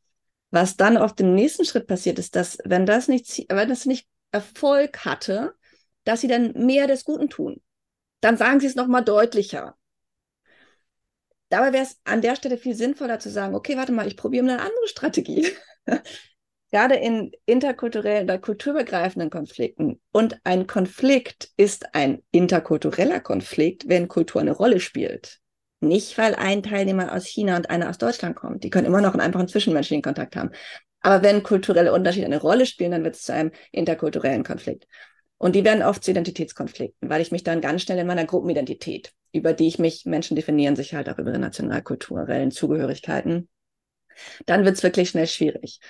Was 0.50 0.76
dann 0.76 0.96
auf 0.96 1.14
dem 1.14 1.34
nächsten 1.34 1.64
Schritt 1.64 1.86
passiert, 1.86 2.18
ist, 2.18 2.36
dass 2.36 2.58
wenn 2.64 2.86
das 2.86 3.08
nicht, 3.08 3.46
wenn 3.48 3.68
das 3.68 3.84
nicht 3.84 4.06
Erfolg 4.30 5.04
hatte, 5.04 5.54
dass 6.04 6.20
sie 6.20 6.28
dann 6.28 6.52
mehr 6.52 6.86
des 6.86 7.04
Guten 7.04 7.28
tun. 7.28 7.60
Dann 8.20 8.36
sagen 8.36 8.60
sie 8.60 8.66
es 8.66 8.74
nochmal 8.74 9.04
deutlicher. 9.04 9.76
Dabei 11.48 11.72
wäre 11.72 11.84
es 11.84 11.98
an 12.04 12.20
der 12.20 12.36
Stelle 12.36 12.58
viel 12.58 12.74
sinnvoller 12.74 13.18
zu 13.18 13.30
sagen, 13.30 13.54
okay, 13.54 13.76
warte 13.76 13.92
mal, 13.92 14.06
ich 14.06 14.16
probiere 14.16 14.44
mal 14.44 14.52
eine 14.54 14.62
andere 14.62 14.88
Strategie. 14.88 15.46
gerade 16.70 16.96
in 16.96 17.32
interkulturellen 17.46 18.24
oder 18.24 18.38
kulturübergreifenden 18.38 19.30
Konflikten. 19.30 20.00
Und 20.12 20.38
ein 20.44 20.66
Konflikt 20.66 21.50
ist 21.56 21.94
ein 21.94 22.22
interkultureller 22.30 23.20
Konflikt, 23.20 23.88
wenn 23.88 24.08
Kultur 24.08 24.40
eine 24.40 24.52
Rolle 24.52 24.80
spielt. 24.80 25.38
Nicht, 25.80 26.18
weil 26.18 26.34
ein 26.34 26.62
Teilnehmer 26.62 27.12
aus 27.12 27.26
China 27.26 27.56
und 27.56 27.70
einer 27.70 27.88
aus 27.88 27.98
Deutschland 27.98 28.36
kommt. 28.36 28.64
Die 28.64 28.70
können 28.70 28.86
immer 28.86 29.00
noch 29.00 29.12
einen 29.12 29.20
einfachen 29.20 29.48
zwischenmenschlichen 29.48 30.02
Kontakt 30.02 30.36
haben. 30.36 30.50
Aber 31.00 31.22
wenn 31.22 31.44
kulturelle 31.44 31.92
Unterschiede 31.92 32.26
eine 32.26 32.40
Rolle 32.40 32.66
spielen, 32.66 32.90
dann 32.90 33.04
wird 33.04 33.14
es 33.14 33.22
zu 33.22 33.32
einem 33.32 33.52
interkulturellen 33.70 34.42
Konflikt. 34.42 34.86
Und 35.38 35.54
die 35.54 35.64
werden 35.64 35.84
oft 35.84 36.02
zu 36.02 36.10
Identitätskonflikten, 36.10 37.08
weil 37.08 37.22
ich 37.22 37.30
mich 37.30 37.44
dann 37.44 37.60
ganz 37.60 37.82
schnell 37.82 37.98
in 37.98 38.08
meiner 38.08 38.24
Gruppenidentität, 38.24 39.12
über 39.32 39.52
die 39.52 39.68
ich 39.68 39.78
mich, 39.78 40.04
Menschen 40.04 40.36
definieren 40.36 40.76
sich 40.76 40.94
halt 40.94 41.08
auch 41.08 41.18
über 41.18 41.30
ihre 41.30 41.38
nationalkulturellen 41.38 42.50
Zugehörigkeiten, 42.50 43.48
dann 44.46 44.64
wird 44.64 44.76
es 44.76 44.82
wirklich 44.82 45.10
schnell 45.10 45.26
schwierig. 45.26 45.80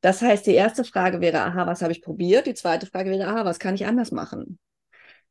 Das 0.00 0.22
heißt, 0.22 0.46
die 0.46 0.54
erste 0.54 0.84
Frage 0.84 1.20
wäre, 1.20 1.40
aha, 1.40 1.66
was 1.66 1.82
habe 1.82 1.92
ich 1.92 2.02
probiert? 2.02 2.46
Die 2.46 2.54
zweite 2.54 2.86
Frage 2.86 3.10
wäre, 3.10 3.28
aha, 3.28 3.44
was 3.44 3.58
kann 3.58 3.74
ich 3.74 3.86
anders 3.86 4.12
machen? 4.12 4.58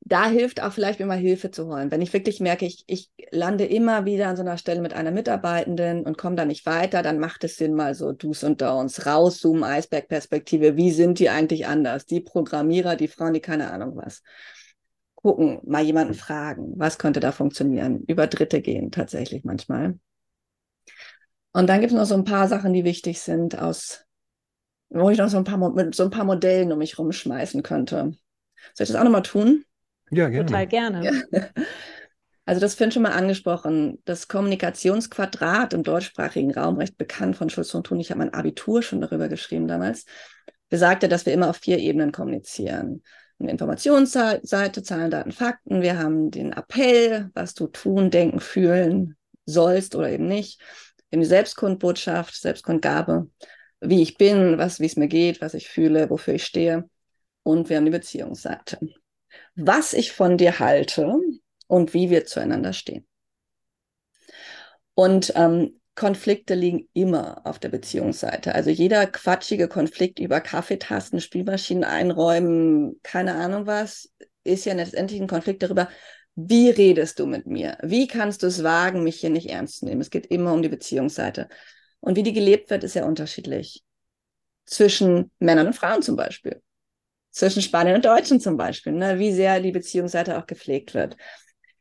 Da 0.08 0.30
hilft 0.30 0.62
auch 0.62 0.72
vielleicht 0.72 1.00
mir 1.00 1.08
mal 1.08 1.18
Hilfe 1.18 1.50
zu 1.50 1.66
holen. 1.66 1.90
Wenn 1.90 2.02
ich 2.02 2.14
wirklich 2.14 2.40
merke, 2.40 2.66
ich, 2.66 2.84
ich 2.86 3.10
lande 3.32 3.66
immer 3.66 4.06
wieder 4.06 4.28
an 4.28 4.36
so 4.36 4.44
einer 4.44 4.58
Stelle 4.58 4.82
mit 4.82 4.94
einer 4.94 5.10
Mitarbeitenden 5.10 6.04
und 6.04 6.18
komme 6.18 6.36
da 6.36 6.46
nicht 6.46 6.66
weiter, 6.68 7.02
dann 7.02 7.18
macht 7.18 7.44
es 7.44 7.58
Sinn, 7.58 7.74
mal 7.74 7.96
so 7.96 8.12
Do's 8.12 8.44
und 8.44 8.62
Don'ts, 8.62 9.08
rauszoomen, 9.08 9.64
Eisbergperspektive. 9.64 10.78
Wie 10.78 10.92
sind 10.92 11.18
die 11.18 11.30
eigentlich 11.30 11.66
anders? 11.66 12.06
Die 12.06 12.22
Programmierer, 12.22 12.96
die 12.96 13.08
Frauen, 13.08 13.34
die 13.34 13.40
keine 13.40 13.72
Ahnung 13.72 13.96
was. 13.96 14.22
Gucken, 15.26 15.60
mal 15.66 15.84
jemanden 15.84 16.14
fragen, 16.14 16.74
was 16.78 17.00
könnte 17.00 17.20
da 17.20 17.32
funktionieren? 17.32 18.04
Über 18.08 18.28
Dritte 18.28 18.62
gehen 18.62 18.92
tatsächlich 18.92 19.44
manchmal. 19.44 19.98
Und 21.52 21.68
dann 21.68 21.80
gibt 21.80 21.92
es 21.92 21.98
noch 21.98 22.06
so 22.06 22.14
ein 22.14 22.26
paar 22.26 22.48
Sachen, 22.48 22.74
die 22.74 22.84
wichtig 22.84 23.20
sind 23.20 23.58
aus 23.58 24.06
wo 24.90 25.10
ich 25.10 25.18
noch 25.18 25.30
so 25.30 25.38
ein 25.38 25.44
paar, 25.44 25.58
mit 25.58 25.96
so 25.96 26.04
ein 26.04 26.10
paar 26.10 26.26
Modellen 26.26 26.72
um 26.72 26.78
mich 26.78 26.98
rumschmeißen 26.98 27.64
könnte. 27.64 28.14
Soll 28.74 28.86
ich 28.86 28.92
das 28.92 28.96
auch 28.96 29.04
nochmal 29.04 29.24
tun? 29.24 29.66
Ja, 30.12 30.30
gerne. 30.30 30.46
Total 30.46 30.68
gerne. 30.68 31.24
Ja. 31.32 31.48
Also 32.48 32.62
das 32.62 32.76
finde 32.76 32.90
ich 32.90 32.94
schon 32.94 33.02
mal 33.02 33.14
angesprochen. 33.14 33.98
Das 34.06 34.28
Kommunikationsquadrat 34.28 35.74
im 35.74 35.82
deutschsprachigen 35.82 36.54
Raum, 36.54 36.78
recht 36.78 36.96
bekannt 36.96 37.36
von 37.36 37.50
Schulz 37.50 37.74
und 37.74 37.88
Thun. 37.88 38.00
Ich 38.00 38.12
habe 38.12 38.20
mein 38.20 38.36
Abitur 38.36 38.84
schon 38.84 39.02
darüber 39.02 39.30
geschrieben 39.30 39.68
damals. 39.68 40.06
Besagte, 40.70 41.10
dass 41.10 41.26
wir 41.26 41.34
immer 41.34 41.50
auf 41.50 41.58
vier 41.58 41.80
Ebenen 41.80 42.12
kommunizieren. 42.12 43.02
Eine 43.40 43.52
Informationsseite, 43.52 44.84
Zahlen, 44.84 45.12
Daten, 45.12 45.32
Fakten. 45.32 45.82
Wir 45.82 46.00
haben 46.00 46.32
den 46.32 46.54
Appell, 46.54 47.30
was 47.34 47.54
du 47.54 47.68
tun, 47.68 48.10
denken, 48.10 48.40
fühlen 48.40 49.18
sollst 49.46 49.96
oder 49.96 50.10
eben 50.10 50.28
nicht. 50.28 50.60
Wir 51.10 51.18
haben 51.18 51.22
die 51.22 51.28
Selbstkundbotschaft, 51.28 52.36
Selbstkundgabe 52.36 53.30
wie 53.82 54.02
ich 54.02 54.18
bin, 54.18 54.58
was, 54.58 54.80
wie 54.80 54.86
es 54.86 54.96
mir 54.96 55.08
geht, 55.08 55.42
was 55.42 55.54
ich 55.54 55.70
fühle, 55.70 56.10
wofür 56.10 56.36
ich 56.36 56.46
stehe. 56.46 56.90
Und 57.44 57.70
wir 57.70 57.78
haben 57.78 57.86
die 57.86 57.92
Beziehungsseite. 57.92 58.80
Was 59.56 59.94
ich 59.94 60.12
von 60.12 60.38
dir 60.38 60.60
halte 60.60 61.20
und 61.68 61.94
wie 61.94 62.10
wir 62.10 62.26
zueinander 62.26 62.74
stehen. 62.74 63.06
Und 64.94 65.34
ähm, 65.36 65.80
Konflikte 65.96 66.56
liegen 66.56 66.90
immer 66.94 67.42
auf 67.46 67.58
der 67.58 67.70
Beziehungsseite. 67.70 68.54
Also 68.54 68.70
jeder 68.70 69.08
quatschige 69.08 69.70
Konflikt 69.70 70.20
über 70.20 70.42
Kaffeetasten, 70.42 71.22
Spielmaschinen 71.22 71.86
einräumen, 71.86 73.00
keine 73.02 73.36
Ahnung 73.36 73.66
was, 73.66 74.12
ist 74.44 74.66
ja 74.66 74.74
letztendlich 74.74 75.22
ein 75.22 75.28
Konflikt 75.28 75.64
darüber, 75.64 75.88
wie 76.36 76.70
redest 76.70 77.20
du 77.20 77.26
mit 77.26 77.48
mir? 77.48 77.78
Wie 77.82 78.08
kannst 78.08 78.44
du 78.44 78.48
es 78.48 78.62
wagen, 78.62 79.04
mich 79.04 79.22
hier 79.22 79.30
nicht 79.30 79.50
ernst 79.50 79.80
zu 79.80 79.86
nehmen? 79.86 80.02
Es 80.02 80.10
geht 80.10 80.26
immer 80.26 80.54
um 80.54 80.62
die 80.62 80.70
Beziehungsseite. 80.70 81.48
Und 82.02 82.18
wie 82.18 82.24
die 82.24 82.34
gelebt 82.34 82.70
wird, 82.70 82.84
ist 82.84 82.96
ja 82.96 83.06
unterschiedlich. 83.06 83.84
Zwischen 84.66 85.32
Männern 85.40 85.68
und 85.68 85.76
Frauen 85.76 86.02
zum 86.02 86.18
Beispiel. 86.18 86.62
Zwischen 87.32 87.62
Spaniern 87.62 87.96
und 87.96 88.06
Deutschen 88.06 88.42
zum 88.42 88.58
Beispiel. 88.58 88.92
Ne? 88.92 89.18
Wie 89.18 89.32
sehr 89.32 89.62
die 89.62 89.72
Beziehungsseite 89.72 90.38
auch 90.38 90.46
gepflegt 90.46 90.94
wird. 90.94 91.16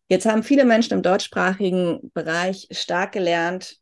Jetzt 0.08 0.26
haben 0.26 0.44
viele 0.44 0.64
Menschen 0.64 0.92
im 0.92 1.02
deutschsprachigen 1.02 2.12
Bereich 2.14 2.68
stark 2.70 3.12
gelernt, 3.12 3.78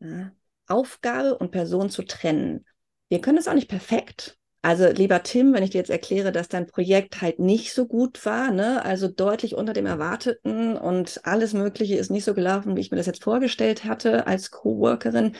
ja, 0.00 0.32
Aufgabe 0.66 1.36
und 1.38 1.50
Person 1.50 1.90
zu 1.90 2.02
trennen. 2.02 2.64
Wir 3.08 3.20
können 3.20 3.36
das 3.36 3.48
auch 3.48 3.54
nicht 3.54 3.68
perfekt. 3.68 4.36
Also 4.62 4.88
lieber 4.88 5.22
Tim, 5.22 5.54
wenn 5.54 5.62
ich 5.62 5.70
dir 5.70 5.78
jetzt 5.78 5.90
erkläre, 5.90 6.32
dass 6.32 6.48
dein 6.48 6.66
Projekt 6.66 7.22
halt 7.22 7.38
nicht 7.38 7.72
so 7.72 7.86
gut 7.86 8.26
war, 8.26 8.50
ne, 8.50 8.84
also 8.84 9.08
deutlich 9.08 9.54
unter 9.54 9.72
dem 9.72 9.86
Erwarteten 9.86 10.76
und 10.76 11.20
alles 11.24 11.54
Mögliche 11.54 11.96
ist 11.96 12.10
nicht 12.10 12.24
so 12.24 12.34
gelaufen, 12.34 12.76
wie 12.76 12.80
ich 12.80 12.90
mir 12.90 12.98
das 12.98 13.06
jetzt 13.06 13.24
vorgestellt 13.24 13.84
hatte 13.84 14.26
als 14.26 14.50
Coworkerin, 14.50 15.34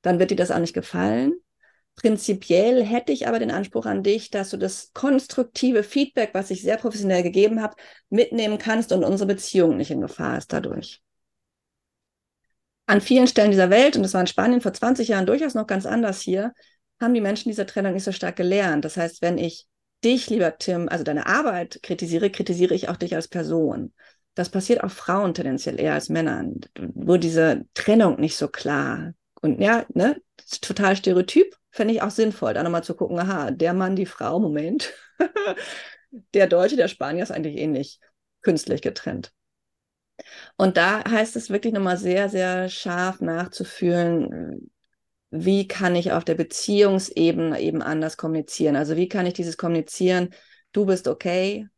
dann 0.00 0.18
wird 0.18 0.30
dir 0.30 0.36
das 0.36 0.50
auch 0.50 0.58
nicht 0.58 0.72
gefallen. 0.72 1.34
Prinzipiell 1.96 2.82
hätte 2.82 3.12
ich 3.12 3.28
aber 3.28 3.38
den 3.38 3.50
Anspruch 3.50 3.86
an 3.86 4.02
dich, 4.02 4.30
dass 4.30 4.50
du 4.50 4.56
das 4.56 4.92
konstruktive 4.94 5.82
Feedback, 5.82 6.30
was 6.32 6.50
ich 6.50 6.62
sehr 6.62 6.76
professionell 6.78 7.22
gegeben 7.22 7.62
habe, 7.62 7.76
mitnehmen 8.08 8.58
kannst 8.58 8.92
und 8.92 9.04
unsere 9.04 9.28
Beziehung 9.28 9.76
nicht 9.76 9.90
in 9.90 10.00
Gefahr 10.00 10.38
ist 10.38 10.52
dadurch. 10.52 11.02
An 12.86 13.00
vielen 13.00 13.26
Stellen 13.26 13.50
dieser 13.50 13.70
Welt, 13.70 13.96
und 13.96 14.02
das 14.02 14.14
war 14.14 14.20
in 14.20 14.26
Spanien 14.26 14.60
vor 14.60 14.72
20 14.72 15.08
Jahren 15.08 15.26
durchaus 15.26 15.54
noch 15.54 15.66
ganz 15.66 15.86
anders 15.86 16.20
hier, 16.20 16.52
haben 17.00 17.14
die 17.14 17.20
Menschen 17.20 17.50
diese 17.50 17.66
Trennung 17.66 17.92
nicht 17.92 18.04
so 18.04 18.12
stark 18.12 18.36
gelernt. 18.36 18.84
Das 18.84 18.96
heißt, 18.96 19.22
wenn 19.22 19.38
ich 19.38 19.66
dich, 20.04 20.30
lieber 20.30 20.56
Tim, 20.58 20.88
also 20.88 21.04
deine 21.04 21.26
Arbeit 21.26 21.80
kritisiere, 21.82 22.30
kritisiere 22.30 22.74
ich 22.74 22.88
auch 22.88 22.96
dich 22.96 23.14
als 23.14 23.28
Person. 23.28 23.92
Das 24.34 24.50
passiert 24.50 24.84
auch 24.84 24.90
Frauen 24.90 25.34
tendenziell 25.34 25.80
eher 25.80 25.94
als 25.94 26.08
Männern, 26.08 26.60
wo 26.78 27.16
diese 27.16 27.64
Trennung 27.74 28.20
nicht 28.20 28.36
so 28.36 28.48
klar 28.48 29.14
und 29.46 29.60
ja, 29.60 29.86
ne, 29.94 30.20
total 30.60 30.96
stereotyp, 30.96 31.56
fände 31.70 31.94
ich 31.94 32.02
auch 32.02 32.10
sinnvoll, 32.10 32.54
da 32.54 32.62
nochmal 32.62 32.84
zu 32.84 32.94
gucken, 32.94 33.18
aha, 33.18 33.50
der 33.50 33.74
Mann, 33.74 33.96
die 33.96 34.06
Frau, 34.06 34.40
Moment, 34.40 34.92
der 36.34 36.46
Deutsche, 36.46 36.76
der 36.76 36.88
Spanier 36.88 37.22
ist 37.22 37.30
eigentlich 37.30 37.56
ähnlich 37.56 38.00
künstlich 38.42 38.82
getrennt. 38.82 39.32
Und 40.56 40.76
da 40.76 41.04
heißt 41.08 41.36
es 41.36 41.50
wirklich 41.50 41.72
nochmal 41.72 41.96
sehr, 41.96 42.28
sehr 42.28 42.68
scharf 42.68 43.20
nachzufühlen, 43.20 44.70
wie 45.30 45.68
kann 45.68 45.96
ich 45.96 46.12
auf 46.12 46.24
der 46.24 46.34
Beziehungsebene 46.34 47.60
eben 47.60 47.82
anders 47.82 48.16
kommunizieren? 48.16 48.76
Also 48.76 48.96
wie 48.96 49.08
kann 49.08 49.26
ich 49.26 49.34
dieses 49.34 49.56
Kommunizieren, 49.56 50.30
du 50.72 50.86
bist 50.86 51.08
okay, 51.08 51.68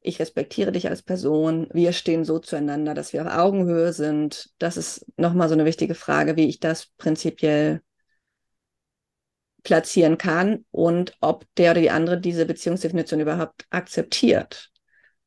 ich 0.00 0.20
respektiere 0.20 0.72
dich 0.72 0.88
als 0.88 1.02
Person, 1.02 1.68
wir 1.72 1.92
stehen 1.92 2.24
so 2.24 2.38
zueinander, 2.38 2.94
dass 2.94 3.12
wir 3.12 3.22
auf 3.22 3.32
Augenhöhe 3.32 3.92
sind. 3.92 4.50
Das 4.58 4.76
ist 4.76 5.04
nochmal 5.16 5.48
so 5.48 5.54
eine 5.54 5.64
wichtige 5.64 5.94
Frage, 5.94 6.36
wie 6.36 6.48
ich 6.48 6.60
das 6.60 6.86
prinzipiell 6.96 7.82
platzieren 9.64 10.16
kann 10.16 10.64
und 10.70 11.16
ob 11.20 11.44
der 11.56 11.72
oder 11.72 11.80
die 11.80 11.90
andere 11.90 12.20
diese 12.20 12.46
Beziehungsdefinition 12.46 13.18
überhaupt 13.18 13.66
akzeptiert. 13.70 14.70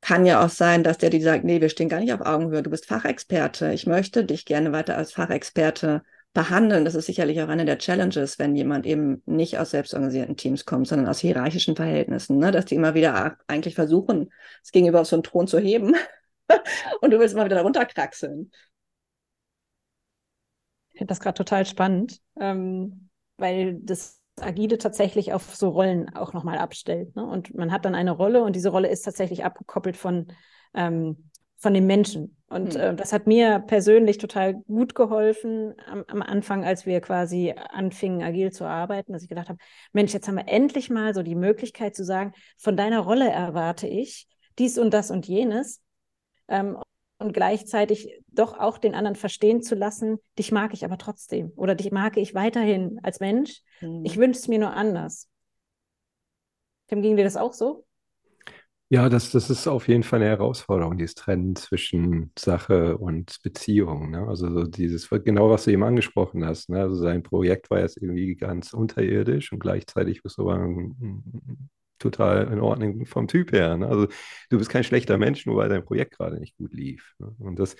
Kann 0.01 0.25
ja 0.25 0.43
auch 0.43 0.49
sein, 0.49 0.83
dass 0.83 0.97
der 0.97 1.09
die 1.09 1.21
sagt, 1.21 1.43
nee, 1.43 1.59
wir 1.59 1.69
stehen 1.69 1.89
gar 1.89 1.99
nicht 1.99 2.13
auf 2.13 2.21
Augenhöhe, 2.21 2.63
du 2.63 2.69
bist 2.69 2.85
Fachexperte, 2.85 3.73
ich 3.73 3.85
möchte 3.85 4.23
dich 4.23 4.45
gerne 4.45 4.71
weiter 4.71 4.97
als 4.97 5.11
Fachexperte 5.11 6.03
behandeln. 6.33 6.85
Das 6.85 6.95
ist 6.95 7.07
sicherlich 7.07 7.41
auch 7.41 7.47
eine 7.49 7.65
der 7.65 7.77
Challenges, 7.77 8.39
wenn 8.39 8.55
jemand 8.55 8.85
eben 8.85 9.21
nicht 9.25 9.57
aus 9.57 9.71
selbstorganisierten 9.71 10.37
Teams 10.37 10.65
kommt, 10.65 10.87
sondern 10.87 11.07
aus 11.07 11.19
hierarchischen 11.19 11.75
Verhältnissen, 11.75 12.37
ne? 12.37 12.51
dass 12.51 12.65
die 12.65 12.75
immer 12.75 12.93
wieder 12.93 13.37
eigentlich 13.47 13.75
versuchen, 13.75 14.31
es 14.63 14.71
gegenüber 14.71 15.01
auf 15.01 15.07
so 15.07 15.15
einen 15.15 15.23
Thron 15.23 15.47
zu 15.47 15.59
heben 15.59 15.95
und 17.01 17.11
du 17.11 17.19
willst 17.19 17.33
immer 17.33 17.45
wieder 17.45 17.57
darunter 17.57 17.85
kraxeln. 17.85 18.51
Ich 20.91 20.99
finde 20.99 21.11
das 21.11 21.19
gerade 21.19 21.37
total 21.37 21.65
spannend, 21.65 22.19
ähm, 22.39 23.09
weil 23.37 23.79
das 23.81 24.18
Agile 24.41 24.77
tatsächlich 24.77 25.33
auf 25.33 25.55
so 25.55 25.69
Rollen 25.69 26.13
auch 26.15 26.33
nochmal 26.33 26.57
abstellt. 26.57 27.15
Ne? 27.15 27.25
Und 27.25 27.55
man 27.55 27.71
hat 27.71 27.85
dann 27.85 27.95
eine 27.95 28.11
Rolle 28.11 28.43
und 28.43 28.55
diese 28.55 28.69
Rolle 28.69 28.89
ist 28.89 29.03
tatsächlich 29.03 29.43
abgekoppelt 29.43 29.97
von 29.97 30.27
ähm, 30.73 31.29
von 31.59 31.73
den 31.73 31.85
Menschen. 31.85 32.37
Und 32.47 32.73
mhm. 32.73 32.79
äh, 32.79 32.95
das 32.95 33.13
hat 33.13 33.27
mir 33.27 33.59
persönlich 33.59 34.17
total 34.17 34.55
gut 34.55 34.95
geholfen 34.95 35.75
am, 35.85 36.03
am, 36.07 36.21
Anfang, 36.21 36.63
als 36.63 36.85
wir 36.85 37.01
quasi 37.01 37.53
anfingen, 37.69 38.23
agil 38.23 38.51
zu 38.51 38.65
arbeiten, 38.65 39.13
dass 39.13 39.23
ich 39.23 39.29
gedacht 39.29 39.49
habe, 39.49 39.59
Mensch, 39.91 40.13
jetzt 40.13 40.27
haben 40.27 40.37
wir 40.37 40.47
endlich 40.47 40.89
mal 40.89 41.13
so 41.13 41.21
die 41.21 41.35
Möglichkeit 41.35 41.95
zu 41.95 42.03
sagen, 42.03 42.33
von 42.57 42.75
deiner 42.75 43.01
Rolle 43.01 43.29
erwarte 43.29 43.87
ich 43.87 44.27
dies 44.57 44.77
und 44.77 44.93
das 44.93 45.11
und 45.11 45.27
jenes. 45.27 45.81
Ähm, 46.47 46.77
und 47.19 47.33
gleichzeitig 47.33 48.21
doch 48.27 48.57
auch 48.57 48.77
den 48.77 48.95
anderen 48.95 49.15
verstehen 49.15 49.61
zu 49.61 49.75
lassen, 49.75 50.17
dich 50.37 50.51
mag 50.51 50.73
ich 50.73 50.85
aber 50.85 50.97
trotzdem 50.97 51.51
oder 51.55 51.75
dich 51.75 51.91
mag 51.91 52.17
ich 52.17 52.33
weiterhin 52.33 52.99
als 53.03 53.19
Mensch. 53.19 53.61
Mhm. 53.81 54.03
Ich 54.05 54.17
wünsche 54.17 54.39
es 54.39 54.47
mir 54.47 54.59
nur 54.59 54.73
anders. 54.73 55.27
Tim, 56.87 57.01
ging 57.01 57.17
dir 57.17 57.25
das 57.25 57.37
auch 57.37 57.53
so? 57.53 57.85
Ja, 58.91 59.07
das, 59.07 59.29
das 59.29 59.51
ist 59.51 59.67
auf 59.67 59.87
jeden 59.87 60.01
Fall 60.01 60.19
eine 60.19 60.29
Herausforderung, 60.29 60.97
dieses 60.97 61.13
Trennen 61.13 61.55
zwischen 61.55 62.31
Sache 62.35 62.97
und 62.97 63.37
Beziehung. 63.43 64.09
Ne? 64.09 64.27
Also 64.27 64.49
so 64.51 64.63
dieses, 64.63 65.07
genau 65.09 65.51
was 65.51 65.65
du 65.65 65.71
eben 65.71 65.83
angesprochen 65.83 66.43
hast. 66.43 66.69
Ne? 66.69 66.81
Also 66.81 66.95
sein 66.95 67.21
Projekt 67.21 67.69
war 67.69 67.81
jetzt 67.81 67.97
irgendwie 67.97 68.35
ganz 68.35 68.73
unterirdisch 68.73 69.51
und 69.51 69.59
gleichzeitig 69.59 70.23
bist 70.23 70.39
du 70.39 70.49
aber 70.49 70.67
total 71.99 72.51
in 72.51 72.59
Ordnung 72.59 73.05
vom 73.05 73.27
Typ 73.27 73.51
her. 73.51 73.77
Ne? 73.77 73.87
Also 73.87 74.07
du 74.49 74.57
bist 74.57 74.69
kein 74.69 74.83
schlechter 74.83 75.17
Mensch, 75.17 75.45
nur 75.45 75.57
weil 75.57 75.69
dein 75.69 75.85
Projekt 75.85 76.17
gerade 76.17 76.39
nicht 76.39 76.57
gut 76.57 76.73
lief. 76.73 77.13
Ne? 77.19 77.35
Und 77.39 77.59
das, 77.59 77.75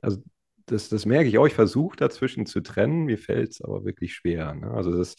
also 0.00 0.22
das, 0.66 0.88
das 0.88 1.06
merke 1.06 1.28
ich 1.28 1.38
auch. 1.38 1.46
Ich 1.46 1.54
versuche 1.54 1.96
dazwischen 1.96 2.46
zu 2.46 2.60
trennen, 2.60 3.04
mir 3.04 3.18
fällt 3.18 3.50
es 3.50 3.62
aber 3.62 3.84
wirklich 3.84 4.14
schwer. 4.14 4.54
Ne? 4.54 4.70
Also 4.70 4.96
das 4.96 5.16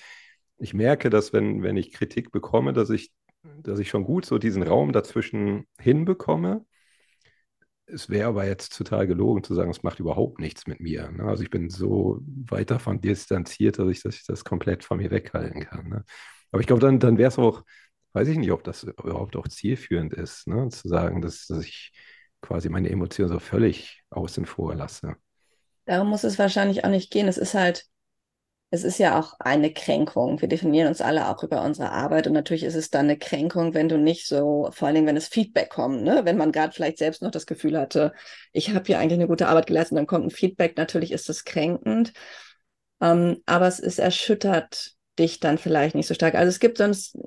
ich 0.57 0.73
merke, 0.73 1.09
dass 1.09 1.33
wenn, 1.33 1.63
wenn 1.63 1.77
ich 1.77 1.91
Kritik 1.91 2.31
bekomme, 2.31 2.73
dass 2.73 2.89
ich, 2.89 3.11
dass 3.43 3.79
ich 3.79 3.89
schon 3.89 4.03
gut 4.03 4.25
so 4.25 4.37
diesen 4.37 4.63
Raum 4.63 4.93
dazwischen 4.93 5.67
hinbekomme. 5.79 6.65
Es 7.85 8.09
wäre 8.09 8.29
aber 8.29 8.45
jetzt 8.45 8.75
total 8.77 9.07
gelogen 9.07 9.43
zu 9.43 9.53
sagen, 9.53 9.69
es 9.69 9.83
macht 9.83 9.99
überhaupt 9.99 10.39
nichts 10.39 10.67
mit 10.67 10.79
mir. 10.79 11.11
Ne? 11.11 11.25
Also 11.25 11.43
ich 11.43 11.49
bin 11.49 11.69
so 11.69 12.21
weit 12.47 12.71
davon 12.71 13.01
distanziert, 13.01 13.77
dass 13.77 13.89
ich, 13.89 14.01
dass 14.01 14.15
ich 14.15 14.25
das 14.25 14.45
komplett 14.45 14.83
von 14.85 14.97
mir 14.99 15.11
weghalten 15.11 15.61
kann. 15.61 15.89
Ne? 15.89 16.05
Aber 16.51 16.61
ich 16.61 16.67
glaube, 16.67 16.81
dann, 16.81 16.99
dann 16.99 17.17
wäre 17.17 17.27
es 17.27 17.37
auch, 17.37 17.63
weiß 18.13 18.27
ich 18.27 18.37
nicht, 18.37 18.51
ob 18.51 18.63
das 18.63 18.83
überhaupt 18.83 19.35
auch 19.35 19.47
zielführend 19.47 20.13
ist, 20.13 20.47
ne? 20.47 20.69
zu 20.69 20.87
sagen, 20.87 21.21
dass, 21.21 21.47
dass 21.47 21.63
ich 21.63 21.91
quasi 22.41 22.69
meine 22.69 22.89
Emotionen 22.89 23.31
so 23.31 23.39
völlig 23.39 24.01
außen 24.11 24.45
vor 24.45 24.75
lasse. 24.75 25.15
Darum 25.85 26.09
muss 26.09 26.23
es 26.23 26.39
wahrscheinlich 26.39 26.85
auch 26.85 26.89
nicht 26.89 27.11
gehen. 27.11 27.27
Es 27.27 27.37
ist 27.37 27.55
halt, 27.55 27.85
es 28.69 28.83
ist 28.83 28.99
ja 28.99 29.19
auch 29.19 29.39
eine 29.39 29.73
Kränkung. 29.73 30.39
Wir 30.41 30.47
definieren 30.47 30.87
uns 30.87 31.01
alle 31.01 31.27
auch 31.27 31.43
über 31.43 31.63
unsere 31.63 31.91
Arbeit 31.91 32.27
und 32.27 32.33
natürlich 32.33 32.63
ist 32.63 32.75
es 32.75 32.89
dann 32.89 33.05
eine 33.05 33.17
Kränkung, 33.17 33.73
wenn 33.73 33.89
du 33.89 33.97
nicht 33.97 34.27
so, 34.27 34.69
vor 34.71 34.87
allen 34.87 34.95
Dingen, 34.95 35.07
wenn 35.07 35.17
es 35.17 35.27
Feedback 35.27 35.69
kommt, 35.69 36.03
ne? 36.03 36.21
wenn 36.23 36.37
man 36.37 36.51
gerade 36.51 36.73
vielleicht 36.73 36.97
selbst 36.99 37.21
noch 37.21 37.31
das 37.31 37.45
Gefühl 37.45 37.77
hatte, 37.77 38.13
ich 38.51 38.73
habe 38.73 38.85
hier 38.85 38.99
eigentlich 38.99 39.19
eine 39.19 39.27
gute 39.27 39.47
Arbeit 39.47 39.67
geleistet, 39.67 39.97
dann 39.97 40.07
kommt 40.07 40.25
ein 40.25 40.31
Feedback, 40.31 40.77
natürlich 40.77 41.11
ist 41.11 41.29
das 41.29 41.43
kränkend, 41.43 42.13
ähm, 43.01 43.41
aber 43.45 43.67
es 43.67 43.79
ist 43.79 43.99
erschüttert 43.99 44.93
dich 45.19 45.39
dann 45.39 45.57
vielleicht 45.57 45.95
nicht 45.95 46.07
so 46.07 46.13
stark. 46.13 46.35
Also 46.35 46.49
es 46.49 46.59
gibt 46.59 46.77
sonst 46.79 47.17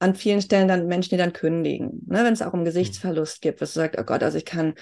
an 0.00 0.14
vielen 0.14 0.42
Stellen 0.42 0.66
dann 0.66 0.86
Menschen, 0.86 1.10
die 1.10 1.16
dann 1.18 1.32
kündigen, 1.32 2.02
ne? 2.06 2.24
wenn 2.24 2.32
es 2.32 2.42
auch 2.42 2.54
um 2.54 2.64
Gesichtsverlust 2.64 3.42
geht, 3.42 3.60
was 3.60 3.74
du 3.74 3.80
sagst, 3.80 4.00
oh 4.00 4.04
Gott, 4.04 4.22
also 4.22 4.38
ich 4.38 4.46
kann 4.46 4.74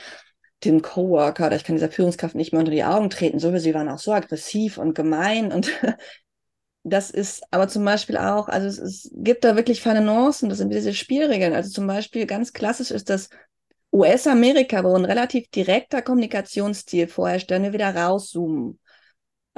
dem 0.64 0.80
Coworker 0.80 1.46
oder 1.46 1.56
ich 1.56 1.64
kann 1.64 1.76
dieser 1.76 1.90
Führungskraft 1.90 2.34
nicht 2.34 2.52
mehr 2.52 2.60
unter 2.60 2.72
die 2.72 2.84
Augen 2.84 3.10
treten. 3.10 3.38
So, 3.38 3.56
sie 3.58 3.74
waren 3.74 3.88
auch 3.88 3.98
so 3.98 4.12
aggressiv 4.12 4.78
und 4.78 4.94
gemein 4.94 5.52
und 5.52 5.70
das 6.84 7.10
ist 7.10 7.42
aber 7.50 7.68
zum 7.68 7.84
Beispiel 7.84 8.16
auch, 8.16 8.48
also 8.48 8.66
es, 8.66 8.78
es 8.78 9.10
gibt 9.12 9.44
da 9.44 9.56
wirklich 9.56 9.82
feine 9.82 10.00
Nuancen, 10.00 10.48
das 10.48 10.58
sind 10.58 10.72
diese 10.72 10.94
Spielregeln. 10.94 11.52
Also 11.52 11.70
zum 11.70 11.86
Beispiel 11.86 12.26
ganz 12.26 12.52
klassisch 12.52 12.90
ist 12.90 13.10
das 13.10 13.28
US-Amerika, 13.92 14.84
wo 14.84 14.94
ein 14.94 15.04
relativ 15.04 15.48
direkter 15.50 16.02
Kommunikationsstil 16.02 17.08
vorherrscht, 17.08 17.50
wenn 17.50 17.62
wir 17.64 17.72
wieder 17.72 17.94
rauszoomen. 17.94 18.78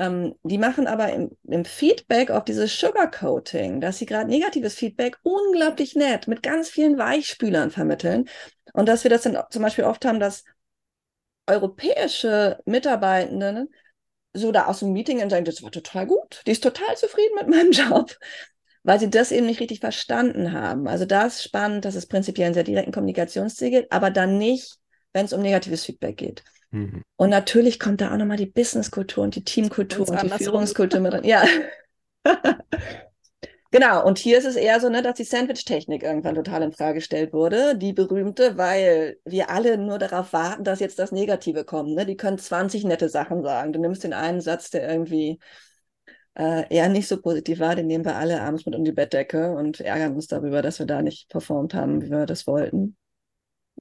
Ähm, 0.00 0.34
die 0.44 0.56
machen 0.56 0.86
aber 0.86 1.12
im, 1.12 1.36
im 1.44 1.66
Feedback 1.66 2.30
auf 2.30 2.44
dieses 2.44 2.80
Sugarcoating, 2.80 3.82
dass 3.82 3.98
sie 3.98 4.06
gerade 4.06 4.30
negatives 4.30 4.74
Feedback 4.74 5.18
unglaublich 5.22 5.94
nett 5.94 6.26
mit 6.26 6.42
ganz 6.42 6.70
vielen 6.70 6.96
Weichspülern 6.96 7.70
vermitteln. 7.70 8.26
Und 8.72 8.88
dass 8.88 9.04
wir 9.04 9.10
das 9.10 9.22
dann 9.22 9.38
zum 9.50 9.62
Beispiel 9.62 9.84
oft 9.84 10.06
haben, 10.06 10.18
dass 10.18 10.44
europäische 11.46 12.60
Mitarbeitenden 12.64 13.68
so 14.32 14.52
da 14.52 14.66
aus 14.66 14.78
dem 14.78 14.94
Meeting 14.94 15.20
und 15.20 15.28
sagen, 15.28 15.44
das 15.44 15.62
war 15.62 15.70
total 15.70 16.06
gut, 16.06 16.42
die 16.46 16.52
ist 16.52 16.62
total 16.62 16.96
zufrieden 16.96 17.34
mit 17.34 17.48
meinem 17.48 17.72
Job, 17.72 18.16
weil 18.82 18.98
sie 19.00 19.10
das 19.10 19.32
eben 19.32 19.46
nicht 19.46 19.60
richtig 19.60 19.80
verstanden 19.80 20.52
haben. 20.52 20.88
Also 20.88 21.04
das 21.04 21.36
ist 21.36 21.44
spannend, 21.44 21.84
dass 21.84 21.94
es 21.94 22.06
prinzipiell 22.06 22.46
einen 22.46 22.54
sehr 22.54 22.64
direkten 22.64 22.92
Kommunikationsstil 22.92 23.68
geht, 23.70 23.92
aber 23.92 24.10
dann 24.10 24.38
nicht, 24.38 24.78
wenn 25.12 25.26
es 25.26 25.34
um 25.34 25.42
negatives 25.42 25.84
Feedback 25.84 26.16
geht. 26.16 26.42
Mhm. 26.70 27.02
Und 27.16 27.30
natürlich 27.30 27.80
kommt 27.80 28.00
da 28.00 28.12
auch 28.12 28.16
nochmal 28.16 28.36
die 28.36 28.46
Businesskultur 28.46 29.24
und 29.24 29.34
die 29.34 29.44
Teamkultur 29.44 30.08
und, 30.08 30.22
und 30.22 30.22
die 30.22 30.44
Führungskultur 30.44 31.00
mit 31.00 31.12
drin. 31.12 31.24
Ja. 31.24 31.44
Genau, 33.72 34.04
und 34.04 34.18
hier 34.18 34.36
ist 34.36 34.46
es 34.46 34.56
eher 34.56 34.80
so, 34.80 34.88
ne, 34.88 35.00
dass 35.00 35.14
die 35.14 35.22
Sandwich-Technik 35.24 36.02
irgendwann 36.02 36.34
total 36.34 36.62
in 36.62 36.72
Frage 36.72 36.94
gestellt 36.94 37.32
wurde, 37.32 37.76
die 37.76 37.92
berühmte, 37.92 38.56
weil 38.58 39.18
wir 39.24 39.48
alle 39.48 39.78
nur 39.78 40.00
darauf 40.00 40.32
warten, 40.32 40.64
dass 40.64 40.80
jetzt 40.80 40.98
das 40.98 41.12
Negative 41.12 41.64
kommt. 41.64 41.94
Ne? 41.94 42.04
Die 42.04 42.16
können 42.16 42.36
20 42.36 42.82
nette 42.82 43.08
Sachen 43.08 43.44
sagen. 43.44 43.72
Du 43.72 43.78
nimmst 43.78 44.02
den 44.02 44.12
einen 44.12 44.40
Satz, 44.40 44.70
der 44.70 44.90
irgendwie 44.90 45.38
äh, 46.34 46.64
eher 46.74 46.88
nicht 46.88 47.06
so 47.06 47.20
positiv 47.20 47.60
war, 47.60 47.76
den 47.76 47.86
nehmen 47.86 48.04
wir 48.04 48.16
alle 48.16 48.40
abends 48.42 48.66
mit 48.66 48.74
um 48.74 48.84
die 48.84 48.90
Bettdecke 48.90 49.52
und 49.52 49.80
ärgern 49.80 50.14
uns 50.14 50.26
darüber, 50.26 50.62
dass 50.62 50.80
wir 50.80 50.86
da 50.86 51.00
nicht 51.00 51.28
performt 51.28 51.72
haben, 51.72 52.02
wie 52.02 52.10
wir 52.10 52.26
das 52.26 52.48
wollten. 52.48 52.96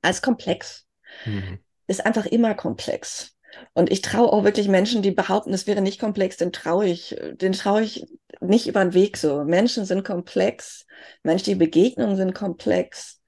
Als 0.04 0.22
komplex. 0.22 0.86
Mhm. 1.26 1.60
Ist 1.90 2.06
einfach 2.06 2.28
immer 2.28 2.54
komplex. 2.54 3.36
Und 3.74 3.92
ich 3.92 4.02
traue 4.02 4.32
auch 4.32 4.44
wirklich 4.44 4.68
Menschen, 4.68 5.02
die 5.02 5.10
behaupten, 5.10 5.54
es 5.54 5.66
wäre 5.66 5.82
nicht 5.82 6.00
komplex, 6.00 6.38
den 6.38 6.52
traue 6.54 6.86
ich, 6.86 7.16
den 7.34 7.54
traue 7.54 7.82
ich 7.82 8.06
nicht 8.42 8.68
über 8.68 8.86
den 8.86 8.94
Weg 8.94 9.18
so. 9.18 9.44
Menschen 9.44 9.86
sind 9.86 10.06
komplex, 10.06 10.86
menschliche 11.24 11.58
Begegnungen 11.58 12.16
sind 12.16 12.36
komplex. 12.36 13.22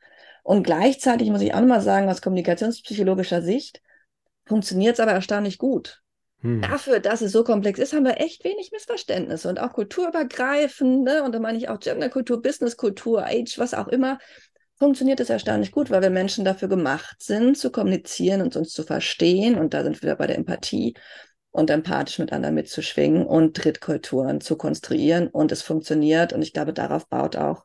Und 0.44 0.64
gleichzeitig 0.64 1.30
muss 1.32 1.42
ich 1.42 1.56
auch 1.56 1.60
nochmal 1.60 1.82
sagen, 1.82 2.08
aus 2.08 2.22
kommunikationspsychologischer 2.22 3.42
Sicht 3.42 3.82
funktioniert 4.46 4.94
es 4.94 5.00
aber 5.00 5.12
erstaunlich 5.12 5.58
gut. 5.58 6.02
Hm. 6.42 6.62
Dafür, 6.62 7.00
dass 7.00 7.22
es 7.22 7.32
so 7.32 7.44
komplex 7.44 7.80
ist, 7.80 7.94
haben 7.94 8.06
wir 8.06 8.20
echt 8.20 8.44
wenig 8.44 8.72
Missverständnisse 8.72 9.50
und 9.50 9.60
auch 9.60 9.74
kulturübergreifend, 9.74 11.04
ne? 11.04 11.24
und 11.24 11.34
da 11.34 11.40
meine 11.40 11.58
ich 11.58 11.70
auch 11.70 11.80
Genderkultur, 11.80 12.42
Businesskultur, 12.44 13.26
Age, 13.26 13.58
was 13.58 13.74
auch 13.74 13.88
immer, 13.88 14.20
funktioniert 14.82 15.20
es 15.20 15.30
erstaunlich 15.30 15.72
gut, 15.72 15.92
weil 15.92 16.02
wir 16.02 16.10
Menschen 16.10 16.44
dafür 16.44 16.68
gemacht 16.68 17.22
sind, 17.22 17.56
zu 17.56 17.72
kommunizieren 17.72 18.42
und 18.42 18.56
uns 18.56 18.72
zu 18.72 18.82
verstehen. 18.82 19.54
Und 19.54 19.76
da 19.76 19.84
sind 19.84 20.02
wir 20.02 20.16
bei 20.16 20.26
der 20.26 20.38
Empathie 20.38 20.96
und 21.52 21.70
empathisch 21.70 22.18
mit 22.18 22.34
anderen 22.34 22.56
mitzuschwingen 22.56 23.28
und 23.28 23.64
Drittkulturen 23.64 24.42
zu 24.42 24.58
konstruieren. 24.58 25.28
Und 25.28 25.52
es 25.52 25.62
funktioniert. 25.62 26.34
Und 26.34 26.42
ich 26.42 26.52
glaube, 26.52 26.74
darauf 26.74 27.08
baut 27.08 27.36
auch 27.36 27.64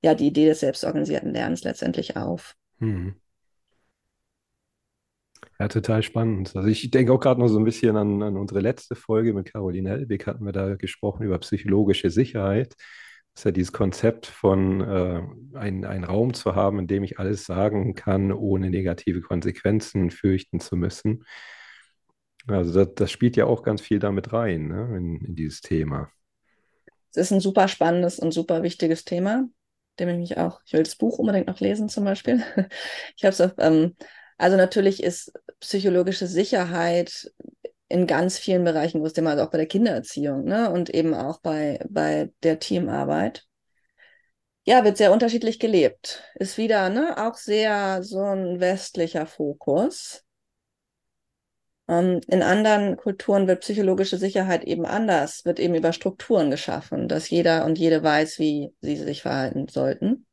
ja 0.00 0.14
die 0.14 0.28
Idee 0.28 0.46
des 0.46 0.60
selbstorganisierten 0.60 1.34
Lernens 1.34 1.64
letztendlich 1.64 2.16
auf. 2.16 2.56
Hm. 2.78 3.16
Ja, 5.60 5.68
total 5.68 6.02
spannend. 6.02 6.56
Also 6.56 6.66
ich 6.66 6.90
denke 6.90 7.12
auch 7.12 7.20
gerade 7.20 7.40
noch 7.40 7.48
so 7.48 7.58
ein 7.58 7.64
bisschen 7.64 7.94
an, 7.98 8.22
an 8.22 8.38
unsere 8.38 8.60
letzte 8.60 8.94
Folge 8.94 9.34
mit 9.34 9.52
Caroline 9.52 9.90
Elbeck, 9.90 10.26
hatten 10.26 10.46
wir 10.46 10.52
da 10.52 10.76
gesprochen 10.76 11.24
über 11.24 11.36
psychologische 11.40 12.08
Sicherheit 12.08 12.74
ist 13.38 13.44
ja 13.44 13.50
dieses 13.52 13.72
Konzept 13.72 14.26
von 14.26 14.80
äh, 14.80 15.22
ein, 15.56 15.84
einen 15.84 16.04
Raum 16.04 16.34
zu 16.34 16.54
haben, 16.54 16.78
in 16.78 16.86
dem 16.86 17.04
ich 17.04 17.18
alles 17.18 17.44
sagen 17.44 17.94
kann, 17.94 18.32
ohne 18.32 18.70
negative 18.70 19.20
Konsequenzen 19.20 20.10
fürchten 20.10 20.60
zu 20.60 20.76
müssen. 20.76 21.24
Also 22.46 22.84
das, 22.84 22.94
das 22.94 23.10
spielt 23.10 23.36
ja 23.36 23.46
auch 23.46 23.62
ganz 23.62 23.80
viel 23.80 23.98
damit 23.98 24.32
rein, 24.32 24.68
ne, 24.68 24.96
in, 24.96 25.20
in 25.24 25.34
dieses 25.36 25.60
Thema. 25.60 26.10
Es 27.10 27.16
ist 27.18 27.32
ein 27.32 27.40
super 27.40 27.68
spannendes 27.68 28.18
und 28.18 28.32
super 28.32 28.62
wichtiges 28.62 29.04
Thema, 29.04 29.48
dem 29.98 30.08
ich 30.08 30.16
mich 30.16 30.38
auch, 30.38 30.60
ich 30.66 30.72
will 30.72 30.82
das 30.82 30.96
Buch 30.96 31.18
unbedingt 31.18 31.46
noch 31.46 31.60
lesen 31.60 31.88
zum 31.88 32.04
Beispiel. 32.04 32.42
Ich 33.16 33.24
habe 33.24 33.32
es 33.32 33.54
ähm, 33.58 33.94
also 34.38 34.56
natürlich 34.56 35.02
ist 35.02 35.32
psychologische 35.60 36.28
Sicherheit 36.28 37.32
in 37.88 38.06
ganz 38.06 38.38
vielen 38.38 38.64
Bereichen 38.64 38.98
großes 38.98 39.14
Thema, 39.14 39.30
also 39.30 39.44
auch 39.44 39.50
bei 39.50 39.58
der 39.58 39.66
Kindererziehung 39.66 40.44
ne? 40.44 40.70
und 40.70 40.90
eben 40.90 41.14
auch 41.14 41.40
bei, 41.40 41.84
bei 41.88 42.30
der 42.42 42.58
Teamarbeit. 42.58 43.46
Ja, 44.64 44.84
wird 44.84 44.98
sehr 44.98 45.12
unterschiedlich 45.12 45.58
gelebt. 45.58 46.22
Ist 46.34 46.58
wieder 46.58 46.90
ne, 46.90 47.16
auch 47.16 47.36
sehr 47.36 48.02
so 48.02 48.22
ein 48.22 48.60
westlicher 48.60 49.26
Fokus. 49.26 50.24
Ähm, 51.88 52.20
in 52.28 52.42
anderen 52.42 52.98
Kulturen 52.98 53.46
wird 53.48 53.62
psychologische 53.62 54.18
Sicherheit 54.18 54.64
eben 54.64 54.84
anders, 54.84 55.46
wird 55.46 55.58
eben 55.58 55.74
über 55.74 55.94
Strukturen 55.94 56.50
geschaffen, 56.50 57.08
dass 57.08 57.30
jeder 57.30 57.64
und 57.64 57.78
jede 57.78 58.02
weiß, 58.02 58.38
wie 58.38 58.74
sie 58.82 58.96
sich 58.96 59.22
verhalten 59.22 59.68
sollten. 59.68 60.26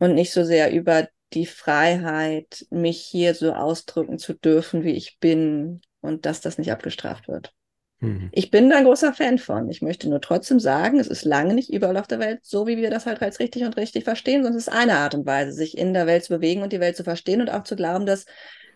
Und 0.00 0.14
nicht 0.14 0.32
so 0.32 0.42
sehr 0.44 0.72
über 0.72 1.08
die 1.32 1.46
Freiheit, 1.46 2.66
mich 2.70 3.00
hier 3.00 3.34
so 3.34 3.52
ausdrücken 3.52 4.18
zu 4.18 4.34
dürfen, 4.34 4.82
wie 4.82 4.92
ich 4.92 5.18
bin, 5.20 5.80
und 6.00 6.26
dass 6.26 6.40
das 6.40 6.58
nicht 6.58 6.72
abgestraft 6.72 7.28
wird. 7.28 7.54
Mhm. 8.00 8.30
Ich 8.32 8.50
bin 8.50 8.70
da 8.70 8.78
ein 8.78 8.84
großer 8.84 9.12
Fan 9.12 9.38
von. 9.38 9.68
Ich 9.68 9.82
möchte 9.82 10.08
nur 10.08 10.20
trotzdem 10.20 10.58
sagen, 10.58 10.98
es 10.98 11.06
ist 11.06 11.24
lange 11.24 11.54
nicht 11.54 11.70
überall 11.70 11.98
auf 11.98 12.06
der 12.06 12.18
Welt 12.18 12.40
so, 12.42 12.66
wie 12.66 12.78
wir 12.78 12.90
das 12.90 13.06
halt 13.06 13.20
als 13.22 13.40
richtig 13.40 13.64
und 13.64 13.76
richtig 13.76 14.04
verstehen, 14.04 14.42
sondern 14.42 14.58
es 14.58 14.68
ist 14.68 14.74
eine 14.74 14.96
Art 14.96 15.14
und 15.14 15.26
Weise, 15.26 15.52
sich 15.52 15.76
in 15.76 15.92
der 15.92 16.06
Welt 16.06 16.24
zu 16.24 16.34
bewegen 16.34 16.62
und 16.62 16.72
die 16.72 16.80
Welt 16.80 16.96
zu 16.96 17.04
verstehen 17.04 17.40
und 17.40 17.50
auch 17.50 17.64
zu 17.64 17.76
glauben, 17.76 18.06
dass 18.06 18.24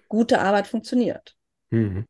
gute 0.09 0.41
Arbeit 0.41 0.67
funktioniert. 0.67 1.35
Mhm. 1.71 2.05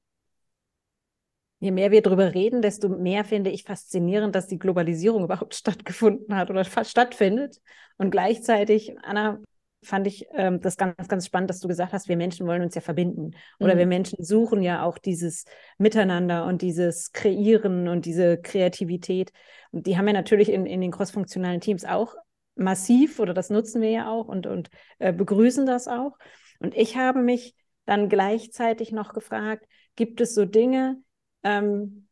Je 1.61 1.71
mehr 1.71 1.91
wir 1.91 2.03
darüber 2.03 2.35
reden, 2.35 2.61
desto 2.61 2.89
mehr 2.89 3.25
finde 3.25 3.51
ich 3.51 3.63
faszinierend, 3.63 4.35
dass 4.35 4.49
die 4.49 4.59
Globalisierung 4.59 5.25
überhaupt 5.25 5.55
stattgefunden 5.55 6.37
hat 6.37 6.51
oder 6.51 6.65
stattfindet. 6.65 7.61
Und 7.97 8.11
gleichzeitig, 8.11 8.97
Anna, 9.03 9.39
fand 9.85 10.07
ich 10.07 10.27
ähm, 10.33 10.61
das 10.61 10.77
ganz, 10.77 11.09
ganz 11.09 11.27
spannend, 11.27 11.51
dass 11.51 11.61
du 11.61 11.69
gesagt 11.69 11.93
hast, 11.93 12.09
wir 12.09 12.17
Menschen 12.17 12.47
wollen 12.47 12.63
uns 12.63 12.75
ja 12.75 12.81
verbinden. 12.81 13.33
Oder 13.61 13.75
mhm. 13.75 13.79
wir 13.79 13.87
Menschen 13.87 14.25
suchen 14.25 14.63
ja 14.63 14.83
auch 14.83 14.99
dieses 14.99 15.45
Miteinander 15.79 16.47
und 16.47 16.63
dieses 16.63 17.13
Kreieren 17.13 17.89
und 17.89 18.07
diese 18.07 18.39
Kreativität. 18.41 19.33
Und 19.71 19.87
die 19.87 19.97
haben 19.97 20.07
wir 20.07 20.13
natürlich 20.13 20.51
in, 20.51 20.67
in 20.67 20.81
den 20.81 20.91
crossfunktionalen 20.91 21.61
Teams 21.61 21.85
auch 21.85 22.15
massiv 22.57 23.19
oder 23.19 23.35
das 23.35 23.51
nutzen 23.51 23.83
wir 23.83 23.91
ja 23.91 24.11
auch 24.11 24.29
und, 24.29 24.47
und 24.47 24.71
äh, 24.99 25.13
begrüßen 25.13 25.67
das 25.67 25.89
auch. 25.89 26.17
Und 26.61 26.75
ich 26.77 26.97
habe 26.97 27.21
mich 27.21 27.55
dann 27.85 28.09
gleichzeitig 28.09 28.93
noch 28.93 29.13
gefragt, 29.13 29.67
gibt 29.97 30.21
es 30.21 30.35
so 30.35 30.45
Dinge, 30.45 31.03
ähm, 31.43 32.04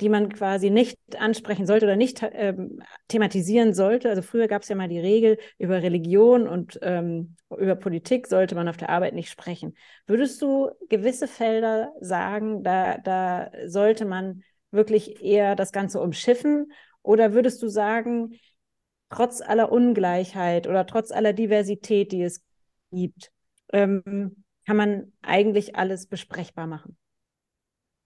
die 0.00 0.08
man 0.08 0.32
quasi 0.32 0.70
nicht 0.70 0.98
ansprechen 1.18 1.66
sollte 1.66 1.86
oder 1.86 1.96
nicht 1.96 2.22
ähm, 2.32 2.82
thematisieren 3.08 3.72
sollte. 3.72 4.10
Also 4.10 4.22
früher 4.22 4.46
gab 4.46 4.62
es 4.62 4.68
ja 4.68 4.76
mal 4.76 4.88
die 4.88 4.98
Regel, 4.98 5.38
über 5.58 5.82
Religion 5.82 6.46
und 6.46 6.78
ähm, 6.82 7.36
über 7.50 7.76
Politik 7.76 8.26
sollte 8.26 8.54
man 8.54 8.68
auf 8.68 8.76
der 8.76 8.90
Arbeit 8.90 9.14
nicht 9.14 9.30
sprechen. 9.30 9.76
Würdest 10.06 10.42
du 10.42 10.70
gewisse 10.88 11.28
Felder 11.28 11.92
sagen, 12.00 12.62
da, 12.62 12.98
da 12.98 13.50
sollte 13.64 14.04
man 14.04 14.42
wirklich 14.70 15.22
eher 15.22 15.56
das 15.56 15.72
Ganze 15.72 16.00
umschiffen? 16.00 16.72
Oder 17.02 17.32
würdest 17.32 17.62
du 17.62 17.68
sagen, 17.68 18.38
trotz 19.08 19.40
aller 19.40 19.72
Ungleichheit 19.72 20.66
oder 20.66 20.86
trotz 20.86 21.10
aller 21.10 21.32
Diversität, 21.32 22.12
die 22.12 22.22
es 22.22 22.42
gibt, 22.90 23.30
ähm, 23.72 24.44
kann 24.66 24.76
man 24.76 25.12
eigentlich 25.22 25.76
alles 25.76 26.06
besprechbar 26.06 26.66
machen? 26.66 26.98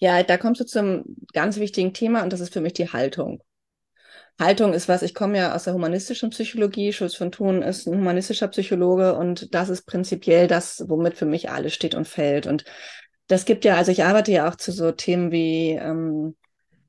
Ja, 0.01 0.23
da 0.23 0.37
kommst 0.39 0.61
du 0.61 0.65
zum 0.67 1.05
ganz 1.33 1.59
wichtigen 1.59 1.93
Thema 1.93 2.23
und 2.23 2.33
das 2.33 2.41
ist 2.41 2.53
für 2.53 2.61
mich 2.61 2.73
die 2.73 2.89
Haltung. 2.91 3.43
Haltung 4.39 4.73
ist 4.73 4.89
was, 4.89 5.03
ich 5.03 5.15
komme 5.15 5.37
ja 5.39 5.55
aus 5.55 5.65
der 5.65 5.75
humanistischen 5.75 6.31
Psychologie, 6.31 6.93
Schulz 6.93 7.15
von 7.15 7.31
Thun 7.31 7.63
ist 7.63 7.87
ein 7.87 7.99
humanistischer 7.99 8.49
Psychologe 8.49 9.15
und 9.15 9.55
das 9.55 9.69
ist 9.69 9.83
prinzipiell 9.87 10.47
das, 10.49 10.85
womit 10.89 11.15
für 11.17 11.27
mich 11.27 11.51
alles 11.51 11.75
steht 11.75 11.95
und 11.95 12.09
fällt. 12.09 12.47
Und 12.47 12.65
das 13.29 13.45
gibt 13.45 13.65
ja, 13.65 13.77
also 13.77 13.93
ich 13.93 14.05
arbeite 14.05 14.33
ja 14.33 14.49
auch 14.49 14.57
zu 14.57 14.73
so 14.73 14.93
Themen 14.93 15.31
wie 15.31 15.73
ähm, 15.73 16.37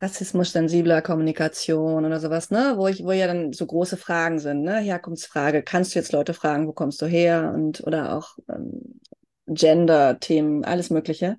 rassismus-sensibler 0.01 1.01
Kommunikation 1.01 2.05
oder 2.05 2.19
sowas, 2.19 2.51
ne, 2.51 2.73
wo 2.77 2.87
ich, 2.87 3.03
wo 3.03 3.11
ja 3.11 3.27
dann 3.27 3.53
so 3.53 3.65
große 3.65 3.97
Fragen 3.97 4.39
sind, 4.39 4.63
ne, 4.63 4.79
Herkunftsfrage, 4.79 5.63
kannst 5.63 5.93
du 5.93 5.99
jetzt 5.99 6.13
Leute 6.13 6.33
fragen, 6.33 6.67
wo 6.67 6.73
kommst 6.73 7.01
du 7.01 7.05
her 7.05 7.51
und 7.53 7.81
oder 7.85 8.15
auch 8.17 8.37
ähm, 8.49 8.99
Gender-Themen, 9.47 10.63
alles 10.63 10.89
Mögliche. 10.89 11.37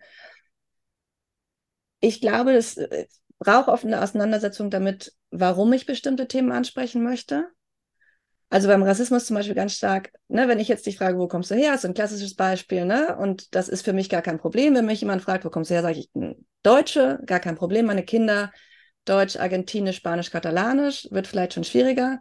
Ich 2.02 2.20
glaube, 2.20 2.52
es 2.52 2.76
äh, 2.76 3.06
braucht 3.38 3.68
oft 3.68 3.84
eine 3.84 4.02
Auseinandersetzung 4.02 4.70
damit, 4.70 5.14
warum 5.30 5.72
ich 5.72 5.86
bestimmte 5.86 6.28
Themen 6.28 6.52
ansprechen 6.52 7.02
möchte. 7.02 7.46
Also 8.50 8.68
beim 8.68 8.82
Rassismus 8.82 9.24
zum 9.24 9.36
Beispiel 9.36 9.54
ganz 9.54 9.72
stark, 9.72 10.12
ne, 10.28 10.46
wenn 10.46 10.58
ich 10.58 10.68
jetzt 10.68 10.84
dich 10.84 10.98
frage, 10.98 11.16
wo 11.16 11.26
kommst 11.26 11.50
du 11.50 11.54
her, 11.54 11.74
ist 11.74 11.86
ein 11.86 11.94
klassisches 11.94 12.34
Beispiel, 12.34 12.84
ne? 12.84 13.16
Und 13.16 13.54
das 13.54 13.68
ist 13.70 13.82
für 13.82 13.94
mich 13.94 14.10
gar 14.10 14.20
kein 14.20 14.38
Problem. 14.38 14.74
Wenn 14.74 14.84
mich 14.84 15.00
jemand 15.00 15.22
fragt, 15.22 15.46
wo 15.46 15.48
kommst 15.48 15.70
du 15.70 15.74
her, 15.74 15.82
sage 15.82 16.00
ich 16.00 16.10
Deutsche, 16.62 17.18
gar 17.24 17.40
kein 17.40 17.54
Problem. 17.54 17.86
Meine 17.86 18.04
Kinder 18.04 18.52
Deutsch, 19.04 19.36
Argentinisch, 19.36 19.96
Spanisch, 19.96 20.30
Katalanisch, 20.30 21.08
wird 21.10 21.26
vielleicht 21.26 21.54
schon 21.54 21.64
schwieriger, 21.64 22.20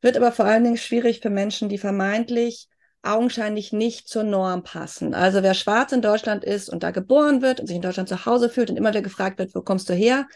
wird 0.00 0.16
aber 0.16 0.30
vor 0.30 0.44
allen 0.44 0.64
Dingen 0.64 0.76
schwierig 0.76 1.20
für 1.20 1.30
Menschen, 1.30 1.68
die 1.68 1.78
vermeintlich 1.78 2.68
augenscheinlich 3.02 3.72
nicht 3.72 4.08
zur 4.08 4.22
Norm 4.22 4.62
passen. 4.62 5.14
Also 5.14 5.42
wer 5.42 5.54
schwarz 5.54 5.92
in 5.92 6.02
Deutschland 6.02 6.44
ist 6.44 6.68
und 6.68 6.82
da 6.82 6.90
geboren 6.90 7.42
wird 7.42 7.60
und 7.60 7.66
sich 7.66 7.76
in 7.76 7.82
Deutschland 7.82 8.08
zu 8.08 8.26
Hause 8.26 8.48
fühlt 8.48 8.70
und 8.70 8.76
immer 8.76 8.90
wieder 8.90 9.02
gefragt 9.02 9.38
wird, 9.38 9.54
wo 9.54 9.62
kommst 9.62 9.88
du 9.88 9.94
her, 9.94 10.26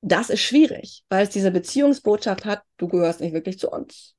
das 0.00 0.30
ist 0.30 0.42
schwierig, 0.42 1.04
weil 1.08 1.24
es 1.24 1.30
diese 1.30 1.50
Beziehungsbotschaft 1.50 2.44
hat, 2.44 2.62
du 2.76 2.88
gehörst 2.88 3.20
nicht 3.20 3.32
wirklich 3.32 3.58
zu 3.58 3.70
uns. 3.70 4.14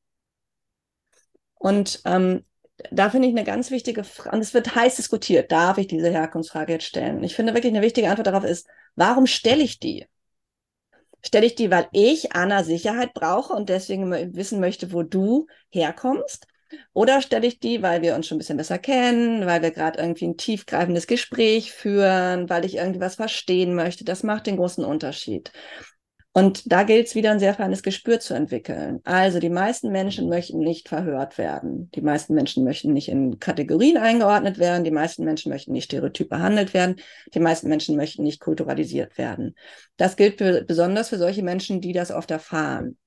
Und 1.55 2.01
ähm, 2.05 2.43
da 2.91 3.09
finde 3.09 3.27
ich 3.27 3.35
eine 3.35 3.43
ganz 3.43 3.71
wichtige 3.71 4.03
Frage, 4.03 4.35
und 4.35 4.41
es 4.41 4.53
wird 4.53 4.75
heiß 4.75 4.95
diskutiert, 4.95 5.51
darf 5.51 5.77
ich 5.77 5.87
diese 5.87 6.09
Herkunftsfrage 6.09 6.73
jetzt 6.73 6.85
stellen? 6.85 7.23
Ich 7.23 7.35
finde 7.35 7.53
wirklich 7.53 7.73
eine 7.73 7.83
wichtige 7.83 8.09
Antwort 8.09 8.27
darauf 8.27 8.43
ist, 8.43 8.67
warum 8.95 9.27
stelle 9.27 9.63
ich 9.63 9.79
die? 9.79 10.05
Stelle 11.21 11.45
ich 11.45 11.55
die, 11.55 11.69
weil 11.69 11.87
ich 11.91 12.33
Anna 12.33 12.63
Sicherheit 12.63 13.13
brauche 13.13 13.53
und 13.53 13.67
deswegen 13.67 14.09
wissen 14.35 14.61
möchte, 14.61 14.93
wo 14.93 15.03
du 15.03 15.47
herkommst? 15.69 16.47
Oder 16.93 17.21
stelle 17.21 17.47
ich 17.47 17.59
die, 17.59 17.81
weil 17.81 18.01
wir 18.01 18.15
uns 18.15 18.27
schon 18.27 18.35
ein 18.35 18.39
bisschen 18.39 18.57
besser 18.57 18.77
kennen, 18.77 19.45
weil 19.45 19.61
wir 19.61 19.71
gerade 19.71 19.99
irgendwie 19.99 20.27
ein 20.27 20.37
tiefgreifendes 20.37 21.07
Gespräch 21.07 21.71
führen, 21.71 22.49
weil 22.49 22.65
ich 22.65 22.75
irgendwie 22.75 22.99
was 22.99 23.15
verstehen 23.15 23.75
möchte? 23.75 24.03
Das 24.05 24.23
macht 24.23 24.47
den 24.47 24.57
großen 24.57 24.83
Unterschied. 24.83 25.51
Und 26.31 26.71
da 26.71 26.83
gilt 26.83 27.07
es 27.07 27.15
wieder 27.15 27.31
ein 27.31 27.39
sehr 27.39 27.55
feines 27.55 27.81
Gespür 27.81 28.19
zu 28.19 28.35
entwickeln. 28.35 29.01
Also 29.03 29.39
die 29.39 29.49
meisten 29.49 29.91
Menschen 29.91 30.29
möchten 30.29 30.59
nicht 30.59 30.87
verhört 30.87 31.39
werden. 31.39 31.89
Die 31.95 32.01
meisten 32.01 32.35
Menschen 32.35 32.63
möchten 32.63 32.93
nicht 32.93 33.09
in 33.09 33.39
Kategorien 33.39 33.97
eingeordnet 33.97 34.59
werden. 34.59 34.83
Die 34.83 34.91
meisten 34.91 35.25
Menschen 35.25 35.51
möchten 35.51 35.71
nicht 35.71 35.85
stereotyp 35.85 36.29
behandelt 36.29 36.75
werden. 36.75 36.97
Die 37.33 37.39
meisten 37.39 37.67
Menschen 37.67 37.95
möchten 37.97 38.23
nicht 38.23 38.39
kulturalisiert 38.39 39.17
werden. 39.17 39.55
Das 39.97 40.15
gilt 40.15 40.37
für, 40.37 40.63
besonders 40.63 41.09
für 41.09 41.17
solche 41.17 41.43
Menschen, 41.43 41.81
die 41.81 41.93
das 41.93 42.11
oft 42.11 42.29
erfahren. 42.29 42.97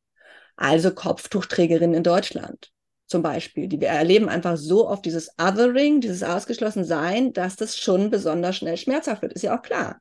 Also 0.57 0.93
Kopftuchträgerinnen 0.93 1.95
in 1.95 2.03
Deutschland 2.03 2.73
zum 3.13 3.23
Beispiel. 3.23 3.69
Die 3.69 3.81
wir 3.81 3.89
erleben 3.89 4.29
einfach 4.29 4.57
so 4.57 4.89
oft 4.89 5.05
dieses 5.05 5.33
Othering, 5.39 6.01
dieses 6.01 6.25
Ausgeschlossensein, 6.25 7.33
dass 7.33 7.55
das 7.55 7.79
schon 7.79 8.11
besonders 8.11 8.57
schnell 8.57 8.77
schmerzhaft 8.77 9.23
wird. 9.23 9.35
Ist 9.35 9.43
ja 9.43 9.57
auch 9.57 9.63
klar. 9.63 10.01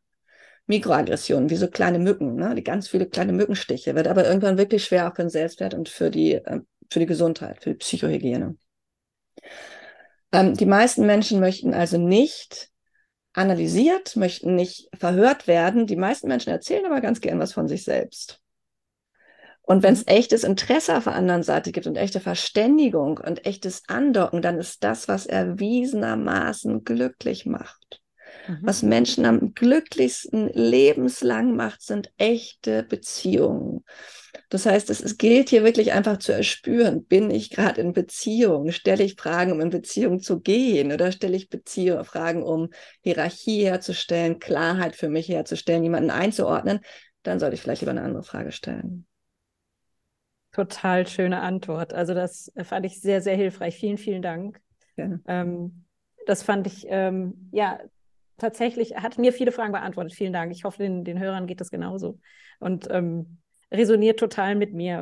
Mikroaggressionen, 0.66 1.50
wie 1.50 1.56
so 1.56 1.68
kleine 1.68 2.00
Mücken, 2.00 2.36
ne? 2.36 2.56
die 2.56 2.64
ganz 2.64 2.88
viele 2.88 3.08
kleine 3.08 3.34
Mückenstiche, 3.34 3.94
wird 3.94 4.08
aber 4.08 4.26
irgendwann 4.26 4.58
wirklich 4.58 4.86
schwer 4.86 5.08
auch 5.10 5.16
für 5.16 5.24
den 5.24 5.30
Selbstwert 5.30 5.74
und 5.74 5.90
für 5.90 6.10
die, 6.10 6.34
äh, 6.34 6.62
für 6.90 7.00
die 7.00 7.06
Gesundheit, 7.06 7.62
für 7.62 7.72
die 7.72 7.78
Psychohygiene. 7.78 8.56
Ähm, 10.32 10.56
die 10.56 10.66
meisten 10.66 11.06
Menschen 11.06 11.40
möchten 11.40 11.74
also 11.74 11.98
nicht 11.98 12.70
analysiert, 13.34 14.16
möchten 14.16 14.56
nicht 14.56 14.90
verhört 14.98 15.48
werden. 15.48 15.88
Die 15.88 15.96
meisten 15.96 16.28
Menschen 16.28 16.50
erzählen 16.50 16.86
aber 16.86 17.02
ganz 17.02 17.22
gern 17.22 17.40
was 17.40 17.54
von 17.54 17.68
sich 17.68 17.84
selbst. 17.84 18.41
Und 19.72 19.84
wenn 19.84 19.94
es 19.94 20.06
echtes 20.06 20.44
Interesse 20.44 20.98
auf 20.98 21.06
der 21.06 21.16
anderen 21.16 21.44
Seite 21.44 21.72
gibt 21.72 21.88
und 21.88 21.96
echte 21.96 22.20
Verständigung 22.20 23.22
und 23.26 23.46
echtes 23.46 23.84
Andocken, 23.88 24.42
dann 24.42 24.60
ist 24.60 24.84
das, 24.84 25.08
was 25.08 25.26
erwiesenermaßen 25.26 26.84
glücklich 26.84 27.46
macht. 27.46 28.02
Mhm. 28.50 28.60
Was 28.64 28.84
Menschen 28.84 29.24
am 29.24 29.54
glücklichsten 29.54 30.50
lebenslang 30.50 31.56
macht, 31.56 31.84
sind 31.84 32.12
echte 32.18 32.84
Beziehungen. 32.84 33.86
Das 34.50 34.66
heißt, 34.66 34.90
es, 34.90 35.00
es 35.00 35.18
gilt 35.18 35.48
hier 35.48 35.64
wirklich 35.64 35.94
einfach 35.94 36.18
zu 36.18 36.34
erspüren, 36.34 37.06
bin 37.06 37.32
ich 37.32 37.50
gerade 37.50 37.80
in 37.80 37.94
Beziehung? 37.94 38.74
Stelle 38.74 39.06
ich 39.06 39.16
Fragen, 39.16 39.54
um 39.54 39.62
in 39.62 39.70
Beziehung 39.70 40.20
zu 40.20 40.42
gehen? 40.42 40.92
Oder 40.92 41.14
stelle 41.14 41.38
ich 41.38 41.48
Beziehung, 41.48 42.04
Fragen, 42.04 42.44
um 42.44 42.72
Hierarchie 43.04 43.64
herzustellen, 43.64 44.40
Klarheit 44.40 44.98
für 44.98 45.08
mich 45.08 45.30
herzustellen, 45.30 45.84
jemanden 45.84 46.10
einzuordnen? 46.12 46.82
Dann 47.24 47.40
sollte 47.40 47.56
ich 47.56 47.62
vielleicht 47.62 47.84
lieber 47.84 47.92
eine 47.92 48.02
andere 48.02 48.24
Frage 48.24 48.52
stellen. 48.52 49.06
Total 50.52 51.08
schöne 51.08 51.42
Antwort. 51.42 51.94
Also 51.94 52.14
das 52.14 52.52
fand 52.64 52.86
ich 52.86 53.00
sehr, 53.00 53.22
sehr 53.22 53.36
hilfreich. 53.36 53.76
Vielen, 53.76 53.98
vielen 53.98 54.22
Dank. 54.22 54.60
Ähm, 54.98 55.86
das 56.28 56.44
fand 56.44 56.68
ich 56.68 56.86
ähm, 56.90 57.50
ja 57.52 57.80
tatsächlich, 58.38 58.96
hat 58.96 59.18
mir 59.18 59.34
viele 59.34 59.52
Fragen 59.52 59.72
beantwortet. 59.72 60.14
Vielen 60.14 60.34
Dank. 60.34 60.52
Ich 60.52 60.64
hoffe, 60.64 60.84
den, 60.84 61.04
den 61.04 61.20
Hörern 61.20 61.48
geht 61.48 61.62
das 61.62 61.72
genauso. 61.72 62.20
Und 62.60 62.88
ähm, 62.92 63.38
resoniert 63.72 64.20
total 64.20 64.56
mit 64.56 64.74
mir. 64.74 65.02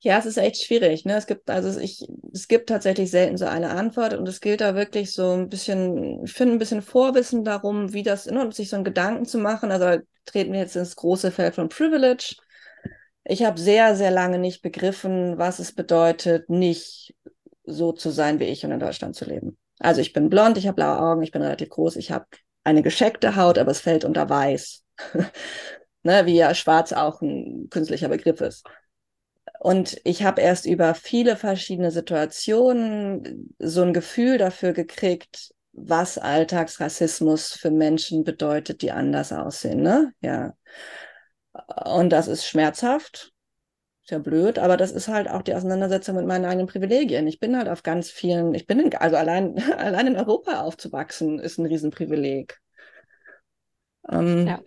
Ja, 0.00 0.18
es 0.18 0.26
ist 0.26 0.36
echt 0.36 0.62
schwierig. 0.62 1.06
Ne? 1.06 1.16
Es 1.16 1.26
gibt 1.26 1.48
also 1.48 1.80
ich, 1.80 2.06
es 2.32 2.46
gibt 2.46 2.68
tatsächlich 2.68 3.10
selten 3.10 3.38
so 3.38 3.46
eine 3.46 3.70
Antwort 3.70 4.12
und 4.12 4.28
es 4.28 4.40
gilt 4.40 4.60
da 4.60 4.74
wirklich 4.74 5.12
so 5.12 5.32
ein 5.32 5.48
bisschen, 5.48 6.24
ich 6.24 6.32
finde 6.32 6.56
ein 6.56 6.58
bisschen 6.58 6.82
Vorwissen 6.82 7.42
darum, 7.42 7.94
wie 7.94 8.02
das, 8.02 8.26
ne, 8.26 8.52
sich 8.52 8.68
so 8.68 8.76
einen 8.76 8.84
Gedanken 8.84 9.24
zu 9.24 9.38
machen. 9.38 9.70
Also 9.70 10.02
treten 10.26 10.52
wir 10.52 10.60
jetzt 10.60 10.76
ins 10.76 10.96
große 10.96 11.30
Feld 11.30 11.54
von 11.54 11.70
Privilege. 11.70 12.36
Ich 13.24 13.42
habe 13.42 13.58
sehr, 13.58 13.96
sehr 13.96 14.10
lange 14.10 14.38
nicht 14.38 14.62
begriffen, 14.62 15.38
was 15.38 15.58
es 15.58 15.72
bedeutet, 15.72 16.50
nicht 16.50 17.14
so 17.64 17.92
zu 17.92 18.10
sein 18.10 18.38
wie 18.38 18.44
ich 18.44 18.64
und 18.64 18.72
in 18.72 18.80
Deutschland 18.80 19.16
zu 19.16 19.24
leben. 19.24 19.56
Also 19.78 20.00
ich 20.00 20.12
bin 20.12 20.28
blond, 20.28 20.58
ich 20.58 20.66
habe 20.66 20.76
blaue 20.76 21.00
Augen, 21.00 21.22
ich 21.22 21.32
bin 21.32 21.42
relativ 21.42 21.70
groß, 21.70 21.96
ich 21.96 22.10
habe 22.10 22.26
eine 22.64 22.82
gescheckte 22.82 23.36
Haut, 23.36 23.58
aber 23.58 23.70
es 23.70 23.80
fällt 23.80 24.04
unter 24.04 24.28
weiß. 24.28 24.84
ne, 26.02 26.26
wie 26.26 26.36
ja 26.36 26.54
schwarz 26.54 26.92
auch 26.92 27.20
ein 27.22 27.68
künstlicher 27.70 28.08
Begriff 28.08 28.40
ist. 28.40 28.64
Und 29.60 29.98
ich 30.04 30.22
habe 30.22 30.42
erst 30.42 30.66
über 30.66 30.94
viele 30.94 31.36
verschiedene 31.36 31.90
Situationen 31.90 33.54
so 33.58 33.82
ein 33.82 33.94
Gefühl 33.94 34.36
dafür 34.38 34.72
gekriegt, 34.72 35.54
was 35.72 36.18
Alltagsrassismus 36.18 37.54
für 37.54 37.70
Menschen 37.70 38.24
bedeutet, 38.24 38.82
die 38.82 38.92
anders 38.92 39.32
aussehen. 39.32 39.82
Ne? 39.82 40.12
Ja. 40.20 40.54
Und 41.84 42.10
das 42.10 42.28
ist 42.28 42.46
schmerzhaft. 42.46 43.32
Ist 44.02 44.10
ja 44.10 44.18
blöd, 44.18 44.58
aber 44.58 44.76
das 44.76 44.92
ist 44.92 45.08
halt 45.08 45.30
auch 45.30 45.42
die 45.42 45.54
Auseinandersetzung 45.54 46.16
mit 46.16 46.26
meinen 46.26 46.44
eigenen 46.44 46.66
Privilegien. 46.66 47.26
Ich 47.26 47.40
bin 47.40 47.56
halt 47.56 47.68
auf 47.68 47.82
ganz 47.82 48.10
vielen, 48.10 48.54
ich 48.54 48.66
bin, 48.66 48.78
in, 48.78 48.94
also 48.94 49.16
allein, 49.16 49.58
allein 49.78 50.08
in 50.08 50.16
Europa 50.16 50.60
aufzuwachsen, 50.60 51.38
ist 51.38 51.58
ein 51.58 51.66
Riesenprivileg. 51.66 52.60
Ähm, 54.10 54.46
ja. 54.46 54.60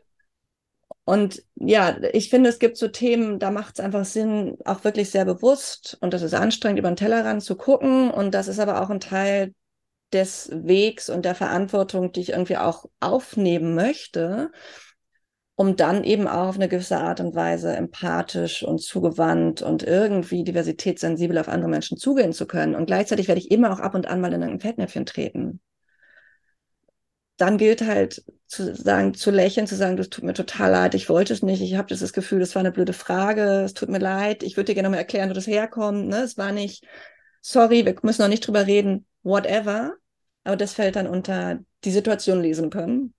Und 1.06 1.43
ja, 1.56 1.97
ich 2.13 2.30
finde, 2.30 2.50
es 2.50 2.60
gibt 2.60 2.78
so 2.78 2.88
Themen, 2.88 3.39
da 3.39 3.52
macht 3.52 3.76
es 3.76 3.86
einfach 3.86 4.04
Sinn, 4.04 4.58
auch 4.65 4.84
wirklich 4.84 5.10
sehr 5.10 5.23
bewusst, 5.23 5.97
und 6.02 6.13
das 6.13 6.21
ist 6.21 6.34
anstrengend, 6.34 6.80
über 6.80 6.89
den 6.89 6.97
Tellerrand 6.97 7.43
zu 7.43 7.56
gucken. 7.56 8.12
Und 8.12 8.34
das 8.34 8.47
ist 8.47 8.60
aber 8.60 8.82
auch 8.82 8.89
ein 8.89 9.00
Teil 9.00 9.54
des 10.12 10.50
Wegs 10.52 11.10
und 11.10 11.26
der 11.26 11.36
Verantwortung, 11.36 12.12
die 12.12 12.21
ich 12.21 12.30
irgendwie 12.30 12.58
auch 12.58 12.86
aufnehmen 13.00 13.76
möchte, 13.76 14.52
um 15.60 15.76
dann 15.76 16.04
eben 16.04 16.28
auch 16.28 16.50
auf 16.50 16.56
eine 16.56 16.70
gewisse 16.70 17.00
Art 17.00 17.20
und 17.20 17.34
Weise 17.34 17.76
empathisch 17.76 18.62
und 18.62 18.80
zugewandt 18.80 19.63
und 19.63 19.82
irgendwie 19.82 20.43
diversitätssensibel 20.43 21.36
auf 21.39 21.50
andere 21.50 21.67
Menschen 21.67 21.98
zugehen 21.98 22.32
zu 22.32 22.46
können. 22.46 22.76
Und 22.76 22.86
gleichzeitig 22.86 23.28
werde 23.28 23.41
ich 23.41 23.50
immer 23.50 23.74
auch 23.74 23.80
ab 23.80 23.96
und 23.96 24.06
an 24.06 24.22
mal 24.22 24.32
in 24.34 24.43
ein 24.43 24.60
Fettnäpfchen 24.60 25.08
treten. 25.08 25.60
Dann 27.38 27.58
gilt 27.58 27.82
halt 27.82 28.24
zu 28.46 28.76
sagen, 28.76 29.15
zu 29.15 29.32
lächeln, 29.32 29.65
zu 29.65 29.76
sagen, 29.76 29.98
das 29.98 30.10
tut 30.10 30.24
mir 30.24 30.36
total 30.36 30.72
leid, 30.72 30.93
ich 30.93 31.10
wollte 31.10 31.34
es 31.34 31.41
nicht, 31.41 31.62
ich 31.62 31.76
habe 31.76 31.89
das 31.89 32.13
Gefühl, 32.13 32.39
das 32.39 32.54
war 32.54 32.60
eine 32.60 32.72
blöde 32.72 32.93
Frage, 32.93 33.63
es 33.63 33.74
tut 33.74 33.89
mir 33.89 33.98
leid, 33.98 34.43
ich 34.43 34.58
würde 34.58 34.65
dir 34.65 34.76
gerne 34.76 34.89
mal 34.91 34.98
erklären, 34.98 35.30
wo 35.32 35.34
das 35.34 35.48
herkommt. 35.48 36.08
Ne? 36.08 36.17
Es 36.22 36.38
war 36.38 36.52
nicht, 36.52 36.86
sorry, 37.41 37.84
wir 37.84 37.96
müssen 38.04 38.22
noch 38.22 38.30
nicht 38.30 38.46
drüber 38.46 38.67
reden, 38.67 39.08
whatever. 39.24 39.96
Aber 40.43 40.56
das 40.56 40.74
fällt 40.74 40.96
dann 40.98 41.08
unter 41.08 41.60
die 41.84 41.91
Situation 41.91 42.41
lesen 42.43 42.70
können 42.70 43.15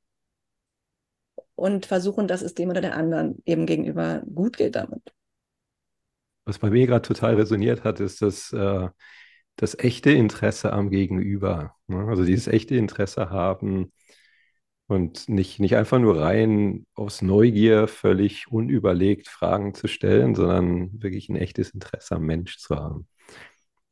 und 1.59 1.87
versuchen, 1.87 2.29
dass 2.29 2.43
es 2.43 2.55
dem 2.55 2.71
oder 2.71 2.81
der 2.81 2.97
anderen 2.97 3.43
eben 3.45 3.67
gegenüber 3.67 4.23
gut 4.33 4.57
geht 4.57 4.77
damit. 4.77 5.03
was 6.45 6.59
bei 6.59 6.71
mir 6.71 6.87
gerade 6.87 7.03
total 7.03 7.35
resoniert 7.35 7.85
hat, 7.85 8.01
ist 8.01 8.23
das, 8.23 8.53
äh, 8.53 8.89
das 9.57 9.79
echte 9.79 10.11
Interesse 10.11 10.73
am 10.73 10.91
Gegenüber. 10.91 11.75
Ne? 11.89 12.07
Also 12.09 12.25
dieses 12.25 12.47
echte 12.47 12.77
Interesse 12.77 13.31
haben 13.31 13.93
und 14.87 15.29
nicht, 15.29 15.61
nicht 15.61 15.77
einfach 15.77 15.99
nur 15.99 16.21
rein 16.21 16.87
aus 16.95 17.23
Neugier 17.23 17.89
völlig 17.89 18.51
unüberlegt 18.51 19.29
Fragen 19.29 19.75
zu 19.75 19.89
stellen, 19.89 20.35
sondern 20.35 21.03
wirklich 21.03 21.29
ein 21.29 21.37
echtes 21.37 21.71
Interesse 21.71 22.17
am 22.17 22.25
Mensch 22.25 22.59
zu 22.59 22.77
haben. 22.77 23.09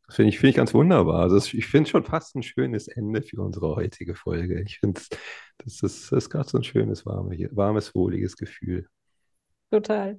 Das 0.06 0.16
finde 0.16 0.28
ich, 0.30 0.38
find 0.38 0.50
ich 0.50 0.56
ganz 0.56 0.72
wunderbar. 0.72 1.22
Also 1.22 1.36
ich 1.36 1.66
finde 1.66 1.90
schon 1.90 2.04
fast 2.04 2.36
ein 2.36 2.42
schönes 2.42 2.86
Ende 2.88 3.22
für 3.22 3.40
unsere 3.42 3.74
heutige 3.74 4.14
Folge. 4.14 4.62
Ich 4.62 4.78
finde, 4.78 5.00
das 5.58 5.82
ist, 5.82 6.12
ist 6.12 6.30
gerade 6.30 6.48
so 6.48 6.58
ein 6.58 6.64
schönes, 6.64 7.04
warmes, 7.04 7.38
warmes, 7.50 7.94
wohliges 7.94 8.36
Gefühl. 8.36 8.86
Total. 9.70 10.18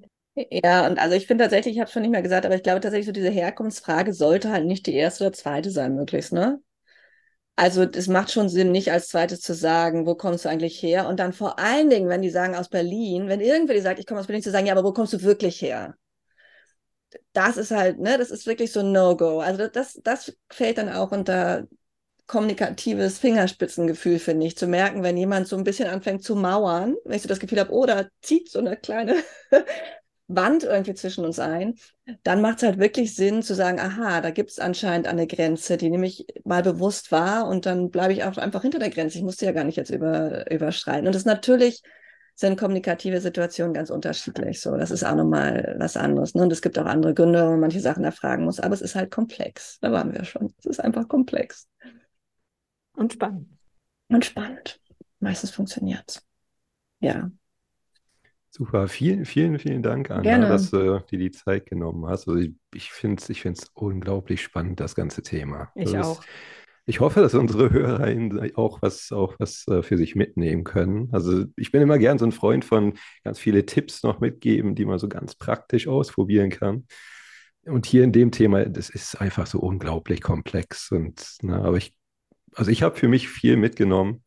Ja, 0.52 0.86
und 0.88 1.00
also 1.00 1.15
ich 1.15 1.26
finde 1.26 1.45
tatsächlich, 1.45 1.76
ich 1.76 1.80
habe 1.80 1.88
es 1.88 1.93
schon 1.93 2.04
nicht 2.04 2.12
mehr 2.12 2.21
gesagt, 2.21 2.45
aber 2.45 2.56
ich 2.56 2.63
glaube 2.63 2.80
tatsächlich, 2.82 3.08
so 3.08 3.12
diese 3.12 3.30
Herkunftsfrage 3.30 4.13
sollte 4.13 4.52
halt 4.52 4.65
nicht 4.65 4.86
die 4.86 4.93
erste 4.93 5.26
oder 5.26 5.34
zweite 5.34 5.71
sein, 5.71 5.95
möglichst, 5.95 6.32
ne? 6.34 6.60
Also 7.56 7.84
es 7.84 8.08
macht 8.08 8.32
schon 8.32 8.50
Sinn, 8.50 8.71
nicht 8.71 8.91
als 8.91 9.10
zweites 9.10 9.41
zu 9.41 9.56
sagen, 9.56 10.06
wo 10.06 10.15
kommst 10.15 10.45
du 10.45 10.50
eigentlich 10.50 10.82
her? 10.82 11.08
Und 11.08 11.19
dann 11.19 11.34
vor 11.34 11.58
allen 11.60 11.89
Dingen, 11.89 12.08
wenn 12.08 12.21
die 12.21 12.30
sagen 12.30 12.56
aus 12.56 12.69
Berlin, 12.69 13.28
wenn 13.30 13.41
irgendwer 13.41 13.76
die 13.76 13.82
sagt, 13.82 14.00
ich 14.00 14.06
komme 14.06 14.19
aus 14.19 14.28
Berlin, 14.28 14.43
zu 14.43 14.52
sagen, 14.52 14.67
ja, 14.67 14.73
aber 14.73 14.84
wo 14.84 14.93
kommst 14.93 15.13
du 15.13 15.21
wirklich 15.23 15.62
her? 15.62 15.95
Das 17.34 17.58
ist 17.58 17.72
halt, 17.72 18.00
ne, 18.00 18.17
das 18.17 18.32
ist 18.32 18.48
wirklich 18.48 18.72
so 18.72 18.82
ein 18.82 18.91
No-Go. 18.91 19.39
Also 19.39 19.67
das, 19.67 20.00
das 20.04 20.36
fällt 20.50 20.78
dann 20.78 20.89
auch 20.89 21.12
unter 21.12 21.67
kommunikatives 22.28 23.20
Fingerspitzengefühl, 23.20 24.20
finde 24.20 24.46
ich, 24.46 24.58
zu 24.58 24.67
merken, 24.67 25.02
wenn 25.04 25.15
jemand 25.17 25.48
so 25.48 25.56
ein 25.58 25.63
bisschen 25.63 25.88
anfängt 25.88 26.24
zu 26.24 26.36
mauern, 26.36 26.96
wenn 27.06 27.15
ich 27.15 27.22
so 27.22 27.30
das 27.30 27.39
Gefühl 27.39 27.60
habe, 27.60 27.72
oh, 27.74 27.86
da 27.86 28.06
zieht 28.22 28.52
so 28.52 28.60
eine 28.60 28.76
kleine 28.76 29.15
Wand 30.28 30.65
irgendwie 30.65 30.93
zwischen 30.93 31.24
uns 31.24 31.39
ein, 31.39 31.76
dann 32.24 32.41
macht 32.41 32.58
es 32.58 32.63
halt 32.63 32.80
wirklich 32.80 33.15
Sinn 33.15 33.43
zu 33.43 33.56
sagen, 33.56 33.80
aha, 33.80 34.20
da 34.20 34.32
gibt 34.32 34.50
es 34.52 34.60
anscheinend 34.60 35.08
eine 35.08 35.26
Grenze, 35.26 35.78
die 35.78 35.89
nämlich 35.89 36.28
mal 36.43 36.63
bewusst 36.63 37.13
war 37.13 37.48
und 37.48 37.65
dann 37.65 37.91
bleibe 37.91 38.12
ich 38.12 38.26
auch 38.26 38.38
einfach 38.38 38.62
hinter 38.62 38.80
der 38.80 38.89
Grenze. 38.89 39.17
Ich 39.17 39.24
musste 39.24 39.46
ja 39.46 39.54
gar 39.54 39.63
nicht 39.63 39.78
jetzt 39.78 39.89
über, 39.89 40.52
überschreiten. 40.52 41.08
Und 41.08 41.15
das 41.15 41.24
natürlich 41.24 41.82
sind 42.39 42.60
kommunikative 42.60 43.19
Situationen 43.19 43.73
ganz 43.73 43.89
unterschiedlich. 43.89 44.62
So, 44.62 44.78
das 44.78 44.91
ist 44.91 45.04
auch 45.04 45.15
nochmal 45.15 45.76
was 45.80 45.97
anderes. 45.97 46.36
Ne? 46.36 46.43
Und 46.43 46.52
es 46.52 46.62
gibt 46.62 46.78
auch 46.78 46.86
andere 46.86 47.15
Gründe, 47.15 47.43
wo 47.43 47.50
man 47.50 47.62
manche 47.62 47.80
Sachen 47.80 48.04
erfragen 48.04 48.45
muss, 48.45 48.60
aber 48.60 48.76
es 48.76 48.82
ist 48.82 48.93
halt 48.93 49.10
komplex. 49.10 49.80
Da 49.80 49.91
waren 49.91 50.13
wir 50.13 50.23
schon. 50.23 50.54
Es 50.60 50.65
ist 50.67 50.80
einfach 50.80 51.08
komplex. 51.08 51.67
Und 52.95 53.13
spannend. 53.13 53.50
Und 54.10 54.23
spannend. 54.23 54.80
Meistens 55.19 55.50
funktioniert 55.50 56.04
es. 56.08 56.28
Ja. 57.00 57.32
Super, 58.52 58.88
vielen, 58.88 59.26
vielen, 59.26 59.58
vielen 59.58 59.82
Dank, 59.82 60.12
Anna, 60.12 60.21
Gerne. 60.21 60.47
dass 60.47 60.69
du 60.69 61.00
dir 61.10 61.17
die 61.17 61.32
Zeit 61.32 61.65
genommen 61.65 62.06
hast. 62.06 62.28
Also 62.28 62.39
ich, 62.39 62.54
ich 62.71 62.91
finde 62.91 63.19
es 63.19 63.30
ich 63.30 63.41
find's 63.41 63.71
unglaublich 63.73 64.43
spannend, 64.43 64.80
das 64.80 64.93
ganze 64.93 65.23
Thema. 65.23 65.71
Ich 65.73 65.91
das 65.91 66.06
auch. 66.06 66.19
Ist, 66.19 66.30
ich 66.88 67.00
hoffe, 67.00 67.21
dass 67.21 67.36
unsere 67.36 67.69
HörerInnen 67.71 68.56
auch 68.56 68.82
was, 68.82 69.12
auch 69.12 69.36
was 69.39 69.67
äh, 69.67 69.84
für 69.84 69.97
sich 69.97 70.15
mitnehmen 70.15 70.63
können. 70.63 71.10
Also 71.12 71.45
ich 71.56 71.71
bin 71.71 71.82
immer 71.82 72.00
gern 72.00 72.17
so 72.17 72.26
ein 72.26 72.32
Freund 72.32 72.65
von 72.65 72.93
ganz 73.23 73.39
viele 73.39 73.65
Tipps 73.65 74.04
noch 74.04 74.19
mitgeben, 74.19 74.73
die 74.73 74.86
man 74.86 74.97
so 74.97 75.08
ganz 75.08 75.36
praktisch 75.36 75.88
ausprobieren 75.88 76.50
kann. 76.50 76.88
Und 77.65 77.86
hier 77.86 78.04
in 78.04 78.13
dem 78.13 78.32
Thema, 78.32 78.65
das 78.65 78.89
ist 78.89 79.15
einfach 79.21 79.45
so 79.47 79.60
unglaublich 79.60 80.21
komplex. 80.21 80.91
Und 80.91 81.38
na, 81.41 81.62
aber 81.63 81.78
ich, 81.78 81.93
also 82.56 82.71
ich 82.71 82.82
habe 82.84 82.95
für 82.97 83.10
mich 83.10 83.30
viel 83.30 83.58
mitgenommen 83.58 84.23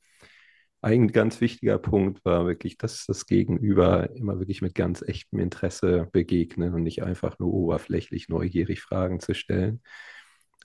ein 0.83 1.09
ganz 1.09 1.41
wichtiger 1.41 1.79
Punkt 1.79 2.25
war 2.25 2.47
wirklich, 2.47 2.79
dass 2.79 3.05
das 3.07 3.27
Gegenüber 3.27 4.11
immer 4.17 4.39
wirklich 4.39 4.63
mit 4.63 4.75
ganz 4.75 5.03
echtem 5.03 5.39
Interesse 5.39 6.09
begegnen 6.13 6.75
und 6.75 6.83
nicht 6.83 7.03
einfach 7.03 7.39
nur 7.39 7.53
oberflächlich 7.53 8.29
neugierig 8.29 8.81
Fragen 8.81 9.21
zu 9.21 9.35
stellen. 9.35 9.83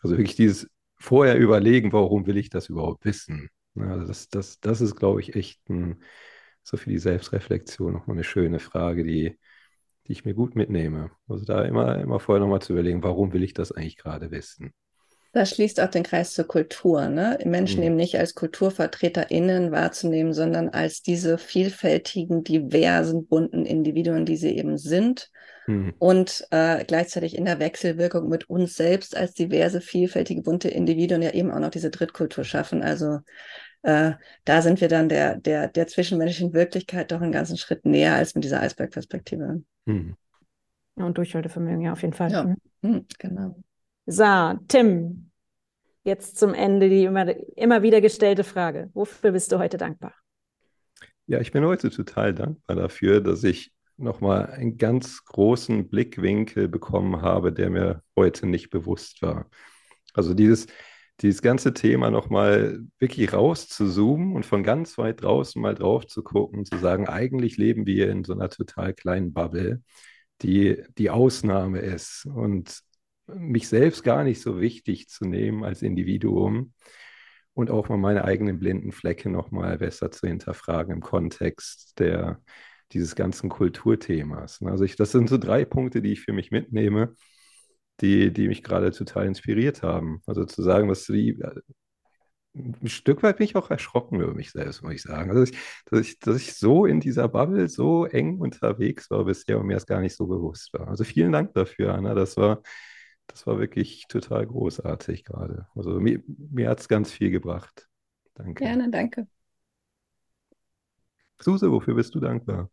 Also 0.01 0.17
wirklich 0.17 0.35
dieses 0.37 0.69
vorher 0.97 1.37
überlegen, 1.37 1.93
warum 1.93 2.27
will 2.27 2.37
ich 2.37 2.49
das 2.49 2.69
überhaupt 2.69 3.05
wissen? 3.05 3.49
Also 3.75 4.07
das, 4.07 4.29
das, 4.29 4.59
das 4.59 4.81
ist, 4.81 4.95
glaube 4.95 5.21
ich, 5.21 5.35
echt 5.35 5.59
ein, 5.69 6.01
so 6.63 6.77
für 6.77 6.89
die 6.89 6.97
Selbstreflexion 6.97 7.93
nochmal 7.93 8.15
eine 8.15 8.23
schöne 8.23 8.59
Frage, 8.59 9.03
die, 9.03 9.37
die 10.07 10.11
ich 10.13 10.25
mir 10.25 10.33
gut 10.33 10.55
mitnehme. 10.55 11.11
Also 11.27 11.45
da 11.45 11.63
immer, 11.63 11.99
immer 12.01 12.19
vorher 12.19 12.41
nochmal 12.41 12.61
zu 12.61 12.73
überlegen, 12.73 13.03
warum 13.03 13.33
will 13.33 13.43
ich 13.43 13.53
das 13.53 13.71
eigentlich 13.71 13.97
gerade 13.97 14.31
wissen? 14.31 14.73
Das 15.35 15.49
schließt 15.49 15.81
auch 15.81 15.89
den 15.89 16.03
Kreis 16.03 16.31
zur 16.31 16.47
Kultur, 16.47 17.09
ne? 17.09 17.37
Menschen 17.43 17.81
Mhm. 17.81 17.87
eben 17.87 17.95
nicht 17.97 18.17
als 18.17 18.35
KulturvertreterInnen 18.35 19.69
wahrzunehmen, 19.69 20.31
sondern 20.31 20.69
als 20.69 21.01
diese 21.01 21.37
vielfältigen, 21.37 22.45
diversen, 22.45 23.27
bunten 23.27 23.65
Individuen, 23.65 24.25
die 24.25 24.37
sie 24.37 24.57
eben 24.57 24.77
sind. 24.77 25.29
Mhm. 25.67 25.93
Und 25.97 26.47
äh, 26.51 26.85
gleichzeitig 26.85 27.35
in 27.37 27.43
der 27.43 27.59
Wechselwirkung 27.59 28.29
mit 28.29 28.49
uns 28.49 28.77
selbst 28.77 29.17
als 29.17 29.33
diverse, 29.33 29.81
vielfältige, 29.81 30.41
bunte 30.41 30.69
Individuen 30.69 31.21
ja 31.21 31.31
eben 31.31 31.51
auch 31.51 31.59
noch 31.59 31.69
diese 31.69 31.89
Drittkultur 31.89 32.45
schaffen. 32.45 32.81
Also 32.81 33.19
äh, 33.81 34.13
da 34.45 34.61
sind 34.61 34.79
wir 34.79 34.87
dann 34.87 35.09
der, 35.09 35.35
der, 35.35 35.67
der 35.67 35.87
zwischenmenschlichen 35.87 36.53
Wirklichkeit 36.53 37.11
doch 37.11 37.19
einen 37.19 37.33
ganzen 37.33 37.57
Schritt 37.57 37.83
näher 37.85 38.15
als 38.15 38.35
mit 38.35 38.45
dieser 38.45 38.61
Eisbergperspektive. 38.61 39.63
Mhm. 39.83 40.15
Und 40.95 41.17
Durchhaltevermögen, 41.17 41.81
ja, 41.81 41.91
auf 41.91 42.03
jeden 42.03 42.13
Fall. 42.13 42.31
Ja. 42.31 42.43
Mhm. 42.45 42.55
Hm, 42.81 43.05
genau. 43.19 43.57
So, 44.07 44.53
Tim, 44.67 45.31
jetzt 46.03 46.37
zum 46.37 46.53
Ende 46.53 46.89
die 46.89 47.05
immer, 47.05 47.27
immer 47.57 47.81
wieder 47.81 48.01
gestellte 48.01 48.43
Frage. 48.43 48.91
Wofür 48.93 49.31
bist 49.31 49.51
du 49.51 49.57
heute 49.57 49.77
dankbar? 49.77 50.13
Ja, 51.25 51.39
ich 51.39 51.51
bin 51.51 51.65
heute 51.65 51.89
total 51.89 52.35
dankbar 52.35 52.75
dafür, 52.75 53.19
dass 53.19 53.43
ich 53.43 53.71
nochmal 53.97 54.51
einen 54.51 54.77
ganz 54.77 55.25
großen 55.25 55.89
Blickwinkel 55.89 56.67
bekommen 56.67 57.23
habe, 57.23 57.51
der 57.51 57.71
mir 57.71 58.03
heute 58.15 58.45
nicht 58.45 58.69
bewusst 58.69 59.23
war. 59.23 59.49
Also 60.13 60.35
dieses, 60.35 60.67
dieses 61.21 61.41
ganze 61.41 61.73
Thema 61.73 62.11
nochmal 62.11 62.81
wirklich 62.99 63.33
rauszuzoomen 63.33 64.35
und 64.35 64.45
von 64.45 64.61
ganz 64.61 64.99
weit 64.99 65.23
draußen 65.23 65.59
mal 65.59 65.73
drauf 65.73 66.05
zu 66.05 66.21
gucken, 66.21 66.65
zu 66.65 66.77
sagen, 66.77 67.07
eigentlich 67.07 67.57
leben 67.57 67.87
wir 67.87 68.11
in 68.11 68.23
so 68.23 68.33
einer 68.33 68.49
total 68.49 68.93
kleinen 68.93 69.33
Bubble, 69.33 69.81
die 70.43 70.83
die 70.99 71.09
Ausnahme 71.09 71.79
ist 71.79 72.27
und 72.27 72.83
mich 73.27 73.67
selbst 73.67 74.03
gar 74.03 74.23
nicht 74.23 74.41
so 74.41 74.59
wichtig 74.59 75.09
zu 75.09 75.25
nehmen 75.25 75.63
als 75.63 75.81
Individuum 75.81 76.73
und 77.53 77.71
auch 77.71 77.89
mal 77.89 77.97
meine 77.97 78.25
eigenen 78.25 78.59
blinden 78.59 78.91
Flecke 78.91 79.29
nochmal 79.29 79.77
besser 79.77 80.11
zu 80.11 80.27
hinterfragen 80.27 80.93
im 80.93 81.01
Kontext 81.01 81.97
der, 81.99 82.41
dieses 82.91 83.15
ganzen 83.15 83.49
Kulturthemas. 83.49 84.61
Also 84.63 84.83
ich, 84.83 84.95
das 84.95 85.11
sind 85.11 85.29
so 85.29 85.37
drei 85.37 85.65
Punkte, 85.65 86.01
die 86.01 86.11
ich 86.11 86.21
für 86.21 86.33
mich 86.33 86.51
mitnehme, 86.51 87.13
die, 88.01 88.31
die 88.31 88.47
mich 88.47 88.61
gerade 88.63 88.91
total 88.91 89.25
inspiriert 89.25 89.83
haben. 89.83 90.21
Also 90.27 90.45
zu 90.45 90.61
sagen, 90.61 90.89
dass 90.89 91.05
die, 91.05 91.39
ein 92.55 92.87
Stück 92.87 93.21
weit 93.23 93.37
bin 93.37 93.45
ich 93.45 93.55
auch 93.55 93.69
erschrocken 93.69 94.21
über 94.21 94.33
mich 94.33 94.51
selbst, 94.51 94.81
muss 94.81 94.93
ich 94.93 95.01
sagen. 95.01 95.29
Also 95.29 95.43
ich, 95.43 95.57
dass, 95.85 95.99
ich, 95.99 96.19
dass 96.19 96.37
ich 96.37 96.53
so 96.53 96.85
in 96.85 96.99
dieser 96.99 97.27
Bubble 97.27 97.67
so 97.67 98.05
eng 98.05 98.39
unterwegs 98.39 99.09
war 99.11 99.25
bisher 99.25 99.59
und 99.59 99.67
mir 99.67 99.73
das 99.73 99.85
gar 99.85 99.99
nicht 100.01 100.15
so 100.15 100.27
bewusst 100.27 100.73
war. 100.73 100.87
Also 100.87 101.03
vielen 101.03 101.31
Dank 101.31 101.53
dafür, 101.53 101.93
Anna. 101.93 102.13
Das 102.13 102.37
war, 102.37 102.61
das 103.27 103.47
war 103.47 103.59
wirklich 103.59 104.07
total 104.07 104.45
großartig 104.47 105.23
gerade. 105.25 105.67
Also 105.75 105.99
mir, 105.99 106.23
mir 106.27 106.69
hat 106.69 106.79
es 106.79 106.87
ganz 106.87 107.11
viel 107.11 107.31
gebracht. 107.31 107.87
Danke. 108.35 108.63
Gerne, 108.65 108.89
danke. 108.91 109.27
Suse, 111.39 111.71
wofür 111.71 111.95
bist 111.95 112.13
du 112.15 112.19
dankbar? 112.19 112.69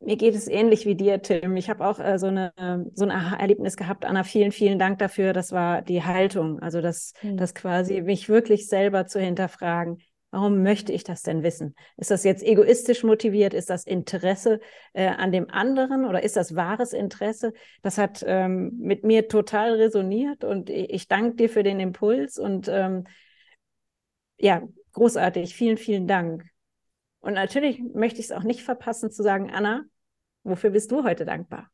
Mir 0.00 0.16
geht 0.16 0.34
es 0.36 0.46
ähnlich 0.46 0.86
wie 0.86 0.94
dir, 0.94 1.20
Tim. 1.22 1.56
Ich 1.56 1.68
habe 1.68 1.84
auch 1.86 1.98
äh, 1.98 2.18
so, 2.18 2.28
eine, 2.28 2.52
so 2.94 3.04
ein 3.04 3.10
Aha-Erlebnis 3.10 3.76
gehabt. 3.76 4.04
Anna, 4.04 4.22
vielen, 4.24 4.52
vielen 4.52 4.78
Dank 4.78 4.98
dafür. 5.00 5.32
Das 5.32 5.50
war 5.52 5.82
die 5.82 6.04
Haltung. 6.04 6.60
Also 6.60 6.80
das, 6.80 7.12
Hm. 7.20 7.36
das 7.36 7.54
quasi 7.54 8.00
mich 8.02 8.28
wirklich 8.28 8.68
selber 8.68 9.06
zu 9.06 9.20
hinterfragen. 9.20 9.98
Warum 10.30 10.62
möchte 10.62 10.92
ich 10.92 11.04
das 11.04 11.22
denn 11.22 11.42
wissen? 11.42 11.74
Ist 11.96 12.10
das 12.10 12.22
jetzt 12.22 12.42
egoistisch 12.42 13.02
motiviert? 13.02 13.54
Ist 13.54 13.70
das 13.70 13.84
Interesse 13.84 14.60
äh, 14.92 15.08
an 15.08 15.32
dem 15.32 15.48
anderen 15.48 16.04
oder 16.04 16.22
ist 16.22 16.36
das 16.36 16.54
wahres 16.54 16.92
Interesse? 16.92 17.54
Das 17.80 17.96
hat 17.96 18.22
ähm, 18.26 18.76
mit 18.78 19.04
mir 19.04 19.28
total 19.28 19.74
resoniert 19.74 20.44
und 20.44 20.68
ich, 20.68 20.90
ich 20.90 21.08
danke 21.08 21.36
dir 21.36 21.48
für 21.48 21.62
den 21.62 21.80
Impuls 21.80 22.38
und 22.38 22.68
ähm, 22.68 23.04
ja, 24.36 24.62
großartig. 24.92 25.54
Vielen, 25.54 25.78
vielen 25.78 26.06
Dank. 26.06 26.44
Und 27.20 27.32
natürlich 27.32 27.80
möchte 27.94 28.20
ich 28.20 28.26
es 28.26 28.32
auch 28.32 28.44
nicht 28.44 28.62
verpassen 28.62 29.10
zu 29.10 29.22
sagen, 29.22 29.50
Anna, 29.50 29.84
wofür 30.44 30.70
bist 30.70 30.92
du 30.92 31.04
heute 31.04 31.24
dankbar? 31.24 31.70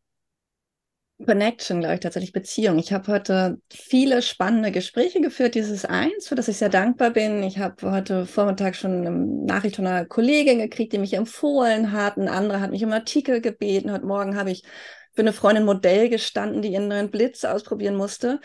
Connection, 1.25 1.81
glaube 1.81 1.95
ich, 1.95 2.01
tatsächlich 2.01 2.33
Beziehung. 2.33 2.79
Ich 2.79 2.93
habe 2.93 3.13
heute 3.13 3.59
viele 3.73 4.21
spannende 4.21 4.73
Gespräche 4.73 5.21
geführt, 5.21 5.55
dieses 5.55 5.85
eins, 5.85 6.29
für 6.29 6.35
das 6.35 6.49
ich 6.49 6.57
sehr 6.57 6.69
dankbar 6.69 7.11
bin. 7.11 7.43
Ich 7.45 7.59
habe 7.59 7.91
heute 7.91 8.27
Vormittag 8.27 8.75
schon 8.75 9.07
eine 9.07 9.11
Nachricht 9.11 9.77
von 9.77 9.87
einer 9.87 10.07
Kollegin 10.07 10.59
gekriegt, 10.59 10.93
die 10.93 10.99
mich 10.99 11.15
empfohlen 11.15 11.93
hat. 11.93 12.17
Ein 12.17 12.29
anderer 12.29 12.61
hat 12.61 12.73
mich 12.73 12.85
um 12.85 12.93
Artikel 12.93 13.41
gebeten. 13.41 13.93
Heute 13.93 14.07
Morgen 14.07 14.37
habe 14.37 14.51
ich 14.51 14.65
für 15.15 15.23
eine 15.23 15.33
Freundin 15.33 15.65
Modell 15.65 16.09
gestanden, 16.09 16.63
die 16.63 16.73
ihren 16.73 16.89
neuen 16.89 17.11
Blitz 17.11 17.45
ausprobieren 17.45 17.95
musste. 17.95 18.41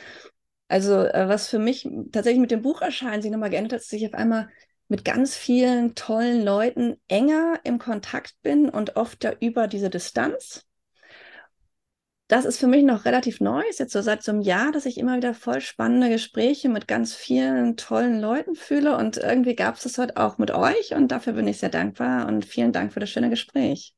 Also 0.67 1.03
äh, 1.03 1.27
was 1.27 1.47
für 1.47 1.60
mich 1.60 1.89
tatsächlich 2.12 2.39
mit 2.39 2.51
dem 2.51 2.62
Bucherscheinen 2.62 3.23
sich 3.23 3.32
nochmal 3.32 3.49
geändert 3.49 3.73
hat, 3.73 3.79
dass 3.82 3.93
ich 3.93 4.05
auf 4.05 4.13
einmal 4.13 4.47
mit 4.88 5.03
ganz 5.03 5.36
vielen 5.36 5.95
tollen 5.95 6.43
Leuten 6.43 6.97
enger 7.08 7.60
im 7.63 7.79
Kontakt 7.79 8.36
bin 8.43 8.69
und 8.69 8.95
oft 8.95 9.23
ja 9.23 9.34
über 9.39 9.67
diese 9.67 9.89
Distanz. 9.89 10.68
Das 12.29 12.45
ist 12.45 12.59
für 12.59 12.67
mich 12.67 12.83
noch 12.83 13.05
relativ 13.05 13.41
neu. 13.41 13.63
Ist 13.67 13.79
jetzt 13.79 13.91
so 13.91 14.01
seit 14.01 14.21
so 14.21 14.31
einem 14.31 14.41
Jahr, 14.41 14.71
dass 14.71 14.85
ich 14.85 14.99
immer 14.99 15.17
wieder 15.17 15.33
voll 15.33 15.61
spannende 15.61 16.09
Gespräche 16.09 16.69
mit 16.69 16.87
ganz 16.87 17.15
vielen 17.15 17.75
tollen 17.75 18.21
Leuten 18.21 18.55
fühle. 18.55 18.95
Und 18.97 19.17
irgendwie 19.17 19.55
gab 19.55 19.75
es 19.75 19.83
das 19.83 19.97
heute 19.97 20.15
auch 20.15 20.37
mit 20.37 20.51
euch. 20.51 20.93
Und 20.93 21.11
dafür 21.11 21.33
bin 21.33 21.47
ich 21.47 21.57
sehr 21.57 21.69
dankbar. 21.69 22.27
Und 22.27 22.45
vielen 22.45 22.71
Dank 22.71 22.93
für 22.93 22.99
das 22.99 23.09
schöne 23.09 23.31
Gespräch. 23.31 23.95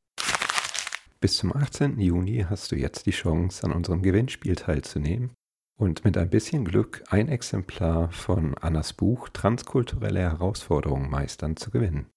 Bis 1.19 1.37
zum 1.37 1.53
18. 1.53 1.99
Juni 1.99 2.45
hast 2.49 2.71
du 2.71 2.77
jetzt 2.77 3.05
die 3.05 3.11
Chance, 3.11 3.65
an 3.65 3.73
unserem 3.73 4.01
Gewinnspiel 4.01 4.55
teilzunehmen 4.55 5.31
und 5.77 6.05
mit 6.05 6.17
ein 6.17 6.29
bisschen 6.29 6.63
Glück 6.63 7.03
ein 7.09 7.27
Exemplar 7.27 8.11
von 8.11 8.57
Annas 8.57 8.93
Buch 8.93 9.27
Transkulturelle 9.27 10.21
Herausforderungen 10.21 11.09
meistern 11.09 11.57
zu 11.57 11.69
gewinnen. 11.69 12.10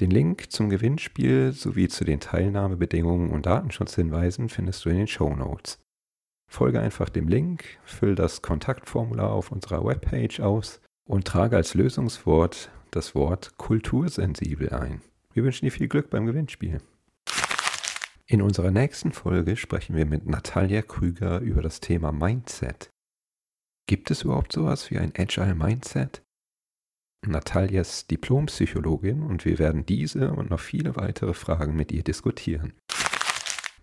Den 0.00 0.10
Link 0.12 0.52
zum 0.52 0.70
Gewinnspiel 0.70 1.52
sowie 1.52 1.88
zu 1.88 2.04
den 2.04 2.20
Teilnahmebedingungen 2.20 3.30
und 3.30 3.46
Datenschutzhinweisen 3.46 4.48
findest 4.48 4.84
du 4.84 4.90
in 4.90 4.98
den 4.98 5.06
Show 5.08 5.34
Notes. 5.34 5.80
Folge 6.48 6.80
einfach 6.80 7.08
dem 7.08 7.26
Link, 7.26 7.64
füll 7.84 8.14
das 8.14 8.40
Kontaktformular 8.40 9.32
auf 9.32 9.50
unserer 9.50 9.84
Webpage 9.84 10.40
aus 10.40 10.80
und 11.04 11.26
trage 11.26 11.56
als 11.56 11.74
Lösungswort 11.74 12.70
das 12.90 13.14
Wort 13.14 13.58
kultursensibel 13.58 14.70
ein. 14.70 15.02
Wir 15.34 15.44
wünschen 15.44 15.66
dir 15.66 15.72
viel 15.72 15.88
Glück 15.88 16.10
beim 16.10 16.26
Gewinnspiel. 16.26 16.80
In 18.26 18.40
unserer 18.40 18.70
nächsten 18.70 19.12
Folge 19.12 19.56
sprechen 19.56 19.96
wir 19.96 20.06
mit 20.06 20.26
Natalia 20.26 20.82
Krüger 20.82 21.40
über 21.40 21.60
das 21.60 21.80
Thema 21.80 22.12
Mindset. 22.12 22.90
Gibt 23.86 24.10
es 24.10 24.22
überhaupt 24.22 24.52
sowas 24.52 24.90
wie 24.90 24.98
ein 24.98 25.12
Agile 25.16 25.54
Mindset? 25.54 26.22
Natalia 27.26 27.80
ist 27.80 28.10
Diplompsychologin 28.10 29.22
und 29.22 29.44
wir 29.44 29.58
werden 29.58 29.84
diese 29.84 30.32
und 30.32 30.50
noch 30.50 30.60
viele 30.60 30.96
weitere 30.96 31.34
Fragen 31.34 31.74
mit 31.74 31.92
ihr 31.92 32.02
diskutieren. 32.02 32.74